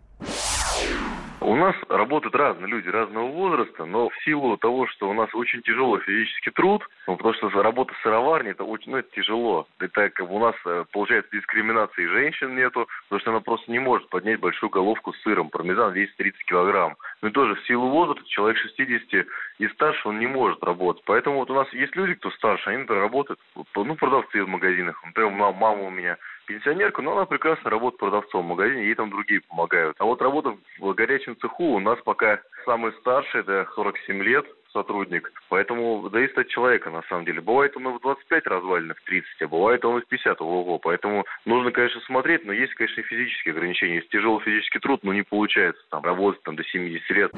У 1.44 1.57
нас 1.57 1.74
работают 1.88 2.37
разные 2.37 2.68
люди 2.68 2.88
разного 2.88 3.26
возраста, 3.26 3.85
но 3.85 4.09
в 4.09 4.16
силу 4.24 4.57
того, 4.57 4.87
что 4.87 5.11
у 5.11 5.12
нас 5.12 5.28
очень 5.35 5.61
тяжелый 5.62 6.00
физический 6.02 6.50
труд, 6.50 6.88
ну, 7.09 7.16
потому 7.16 7.35
что 7.35 7.50
работа 7.62 7.92
в 7.94 8.02
сыроварне, 8.02 8.50
это 8.50 8.62
очень, 8.62 8.92
ну, 8.92 8.98
это 8.98 9.11
тяжело. 9.11 9.66
Это 9.81 10.11
как 10.11 10.28
бы 10.28 10.37
у 10.37 10.38
нас, 10.38 10.55
э, 10.64 10.85
получается, 10.92 11.31
дискриминации 11.33 12.07
женщин 12.07 12.55
нету, 12.55 12.87
потому 13.05 13.20
что 13.20 13.31
она 13.33 13.40
просто 13.40 13.72
не 13.72 13.81
может 13.81 14.09
поднять 14.09 14.38
большую 14.38 14.70
головку 14.70 15.12
с 15.12 15.22
сыром. 15.22 15.50
Пармезан 15.50 15.92
весит 15.92 16.14
30 16.16 16.44
килограмм. 16.44 16.96
Ну 17.22 17.28
и 17.28 17.33
тоже 17.33 17.57
в 17.57 17.66
силу 17.66 17.88
возраста 17.88 18.24
человек 18.28 18.59
60 18.59 19.26
и 19.59 19.68
старше, 19.68 20.09
он 20.09 20.20
не 20.20 20.28
может 20.28 20.62
работать. 20.62 21.02
Поэтому 21.07 21.38
вот 21.38 21.50
у 21.50 21.55
нас 21.55 21.72
есть 21.72 21.96
люди, 21.96 22.14
кто 22.14 22.31
старше, 22.31 22.70
они, 22.70 22.78
например, 22.78 23.02
работают, 23.02 23.40
ну, 23.74 23.96
продавцы 23.96 24.44
в 24.44 24.48
магазинах. 24.48 25.02
Например, 25.05 25.31
мама 25.33 25.83
у 25.83 25.90
меня 25.90 26.18
пенсионерка, 26.46 27.02
но 27.02 27.12
она 27.12 27.26
прекрасно 27.26 27.70
работает 27.70 28.00
продавцом 28.00 28.44
в 28.44 28.48
магазине, 28.48 28.87
ей 28.87 28.94
там 28.94 29.11
другие 29.11 29.40
помогают. 29.40 29.96
А 29.98 30.05
вот 30.05 30.20
работа 30.22 30.57
в 30.78 30.92
горячем 30.94 31.37
цеху 31.40 31.64
у 31.74 31.81
нас 31.81 31.98
пока 32.05 32.40
самый 32.64 32.92
старший, 33.00 33.40
это 33.40 33.68
47 33.74 34.22
лет, 34.22 34.46
сотрудник. 34.72 35.31
Поэтому 35.48 36.09
зависит 36.11 36.38
от 36.38 36.48
человека, 36.48 36.90
на 36.90 37.02
самом 37.02 37.24
деле. 37.24 37.40
Бывает 37.40 37.76
он 37.76 37.88
и 37.88 37.98
в 37.98 38.00
25 38.00 38.46
развалинах, 38.46 38.98
в 38.98 39.05
30, 39.05 39.42
а 39.42 39.48
бывает 39.48 39.85
он 39.85 39.98
и 39.98 40.02
в 40.02 40.07
50 40.07 40.40
ого. 40.40 40.78
Поэтому 40.78 41.24
нужно, 41.44 41.70
конечно, 41.70 42.00
смотреть, 42.02 42.44
но 42.44 42.52
есть, 42.52 42.74
конечно, 42.74 43.02
физические 43.02 43.52
ограничения. 43.52 43.96
Если 43.96 44.09
тяжелый 44.09 44.42
физический 44.42 44.78
труд, 44.78 45.00
но 45.02 45.12
не 45.12 45.22
получается 45.22 45.83
там 45.90 46.02
работать 46.02 46.42
там, 46.42 46.57
до 46.57 46.64
70 46.64 47.11
лет. 47.11 47.33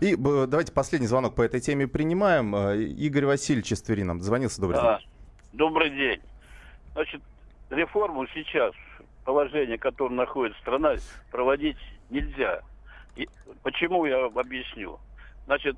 И 0.00 0.16
давайте 0.16 0.72
последний 0.72 1.06
звонок 1.06 1.36
по 1.36 1.42
этой 1.42 1.60
теме 1.60 1.86
принимаем. 1.86 2.54
Э, 2.56 2.76
Игорь 2.76 3.26
Васильевич 3.26 3.72
из 3.72 3.82
Твери 3.82 4.02
нам 4.02 4.18
дозвонился. 4.18 4.60
Добрый 4.60 4.80
да. 4.80 4.98
день. 4.98 5.08
Добрый 5.52 5.90
день. 5.90 6.20
Значит, 6.94 7.22
реформу 7.72 8.26
сейчас, 8.28 8.74
положение, 9.24 9.76
в 9.76 9.80
котором 9.80 10.16
находится 10.16 10.60
страна, 10.60 10.94
проводить 11.30 11.78
нельзя. 12.10 12.60
И 13.16 13.28
почему 13.62 14.04
я 14.04 14.26
объясню? 14.26 14.98
Значит, 15.46 15.76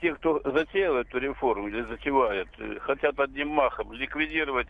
те, 0.00 0.14
кто 0.14 0.40
затеял 0.44 0.96
эту 0.96 1.18
реформу 1.18 1.68
или 1.68 1.82
затевает, 1.82 2.48
э, 2.58 2.78
хотят 2.80 3.18
одним 3.18 3.48
махом 3.48 3.92
ликвидировать 3.92 4.68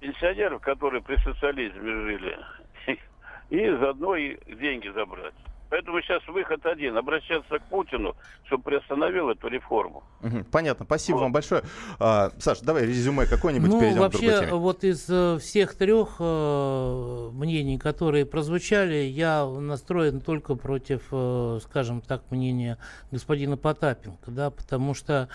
пенсионеров, 0.00 0.62
которые 0.62 1.02
при 1.02 1.16
социализме 1.16 1.92
жили, 1.92 2.38
и 3.50 3.70
заодно 3.70 4.16
и 4.16 4.36
деньги 4.54 4.88
забрать. 4.88 5.34
Поэтому 5.74 6.00
сейчас 6.02 6.22
выход 6.28 6.64
один. 6.66 6.96
Обращаться 6.96 7.58
к 7.58 7.64
Путину, 7.64 8.14
чтобы 8.46 8.62
приостановил 8.62 9.30
эту 9.30 9.48
реформу. 9.48 10.04
понятно. 10.52 10.84
Спасибо 10.84 11.16
вот. 11.16 11.22
вам 11.22 11.32
большое. 11.32 11.64
А, 11.98 12.30
Саш, 12.38 12.60
давай 12.60 12.86
резюме 12.86 13.26
какое-нибудь 13.26 13.70
ну, 13.70 13.80
перейдем 13.80 13.98
вообще, 13.98 14.18
к 14.18 14.20
другой 14.20 14.46
теме. 14.46 14.52
вот 14.52 14.84
из 14.84 15.10
э, 15.10 15.38
всех 15.40 15.74
трех 15.74 16.10
э, 16.20 17.30
мнений, 17.32 17.76
которые 17.76 18.24
прозвучали, 18.24 18.94
я 18.94 19.44
настроен 19.44 20.20
только 20.20 20.54
против, 20.54 21.08
э, 21.10 21.58
скажем 21.64 22.02
так, 22.02 22.30
мнения 22.30 22.78
господина 23.10 23.56
Потапенко, 23.56 24.30
да, 24.30 24.50
потому 24.50 24.94
что 24.94 25.28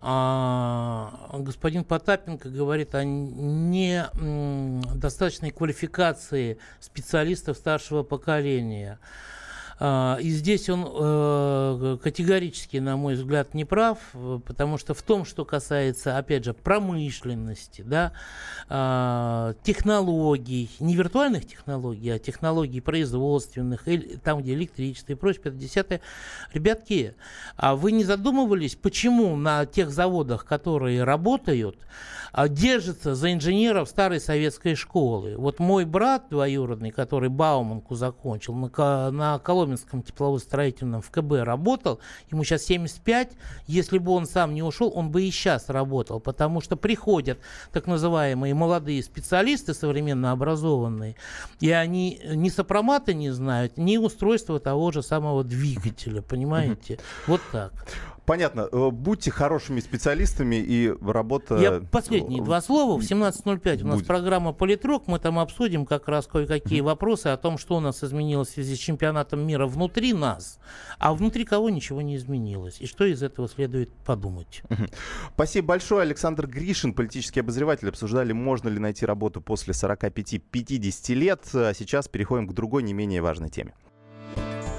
э, 0.00 1.06
господин 1.40 1.82
Потапенко 1.82 2.48
говорит 2.48 2.94
о 2.94 3.02
недостаточной 3.02 5.50
квалификации 5.50 6.58
специалистов 6.78 7.56
старшего 7.56 8.04
поколения. 8.04 9.00
А, 9.82 10.18
и 10.20 10.28
здесь 10.28 10.68
он 10.68 10.86
э, 10.86 11.98
категорически, 12.02 12.76
на 12.76 12.98
мой 12.98 13.14
взгляд, 13.14 13.54
не 13.54 13.64
прав, 13.64 13.98
потому 14.44 14.76
что 14.76 14.92
в 14.92 15.00
том, 15.00 15.24
что 15.24 15.46
касается, 15.46 16.18
опять 16.18 16.44
же, 16.44 16.52
промышленности, 16.52 17.80
да, 17.80 18.12
а, 18.68 19.54
технологий, 19.62 20.70
не 20.80 20.94
виртуальных 20.94 21.46
технологий, 21.46 22.10
а 22.10 22.18
технологий 22.18 22.82
производственных, 22.82 23.84
там, 24.22 24.42
где 24.42 24.52
электричество 24.52 25.12
и 25.12 25.16
прочее, 25.16 25.44
50 25.44 26.02
ребятки, 26.52 27.14
а 27.56 27.74
вы 27.74 27.92
не 27.92 28.04
задумывались, 28.04 28.74
почему 28.74 29.34
на 29.34 29.64
тех 29.64 29.90
заводах, 29.90 30.44
которые 30.44 31.04
работают, 31.04 31.78
а, 32.32 32.48
держится 32.48 33.14
за 33.14 33.32
инженеров 33.32 33.88
старой 33.88 34.20
советской 34.20 34.74
школы. 34.74 35.36
Вот 35.36 35.58
мой 35.58 35.84
брат 35.84 36.26
двоюродный, 36.30 36.90
который 36.90 37.28
Бауманку 37.28 37.94
закончил, 37.94 38.54
на, 38.54 39.10
на 39.10 39.38
Коломенском 39.70 40.02
тепловостроительном 40.02 41.00
в 41.00 41.10
КБ 41.10 41.44
работал, 41.44 42.00
ему 42.30 42.44
сейчас 42.44 42.64
75, 42.64 43.32
если 43.66 43.98
бы 43.98 44.12
он 44.12 44.26
сам 44.26 44.54
не 44.54 44.62
ушел, 44.62 44.92
он 44.94 45.10
бы 45.10 45.22
и 45.22 45.30
сейчас 45.30 45.68
работал, 45.68 46.20
потому 46.20 46.60
что 46.60 46.76
приходят 46.76 47.38
так 47.72 47.86
называемые 47.86 48.54
молодые 48.54 49.02
специалисты, 49.02 49.74
современно 49.74 50.32
образованные, 50.32 51.14
и 51.60 51.70
они 51.70 52.20
ни 52.34 52.48
сопромата 52.48 53.14
не 53.14 53.30
знают, 53.30 53.76
ни 53.76 53.96
устройства 53.96 54.58
того 54.58 54.90
же 54.90 55.02
самого 55.02 55.44
двигателя, 55.44 56.22
понимаете? 56.22 56.98
Вот 57.26 57.40
так. 57.52 57.72
Понятно. 58.30 58.68
Э, 58.70 58.90
будьте 58.92 59.32
хорошими 59.32 59.80
специалистами 59.80 60.54
и 60.54 60.94
работа... 61.02 61.56
Я 61.56 61.80
последние 61.80 62.40
два 62.40 62.60
слова. 62.60 62.96
В 62.96 63.02
17.05 63.02 63.82
у 63.82 63.86
нас 63.88 63.96
Будет. 63.96 64.06
программа 64.06 64.52
«Политрок». 64.52 65.08
Мы 65.08 65.18
там 65.18 65.40
обсудим 65.40 65.84
как 65.84 66.06
раз 66.06 66.28
кое-какие 66.28 66.80
вопросы 66.80 67.26
о 67.26 67.36
том, 67.36 67.58
что 67.58 67.74
у 67.74 67.80
нас 67.80 68.04
изменилось 68.04 68.50
в 68.50 68.52
связи 68.52 68.76
с 68.76 68.78
чемпионатом 68.78 69.44
мира 69.44 69.66
внутри 69.66 70.12
нас, 70.12 70.60
а 71.00 71.12
внутри 71.12 71.44
кого 71.44 71.70
ничего 71.70 72.02
не 72.02 72.14
изменилось. 72.14 72.80
И 72.80 72.86
что 72.86 73.04
из 73.04 73.20
этого 73.24 73.48
следует 73.48 73.90
подумать. 74.06 74.62
Спасибо 75.34 75.66
большое. 75.66 76.02
Александр 76.02 76.46
Гришин, 76.46 76.94
политический 76.94 77.40
обозреватель. 77.40 77.88
Обсуждали, 77.88 78.30
можно 78.30 78.68
ли 78.68 78.78
найти 78.78 79.04
работу 79.04 79.40
после 79.40 79.72
45-50 79.72 81.14
лет. 81.14 81.40
А 81.52 81.74
сейчас 81.74 82.06
переходим 82.06 82.46
к 82.46 82.52
другой 82.52 82.84
не 82.84 82.92
менее 82.92 83.22
важной 83.22 83.48
теме. 83.48 83.74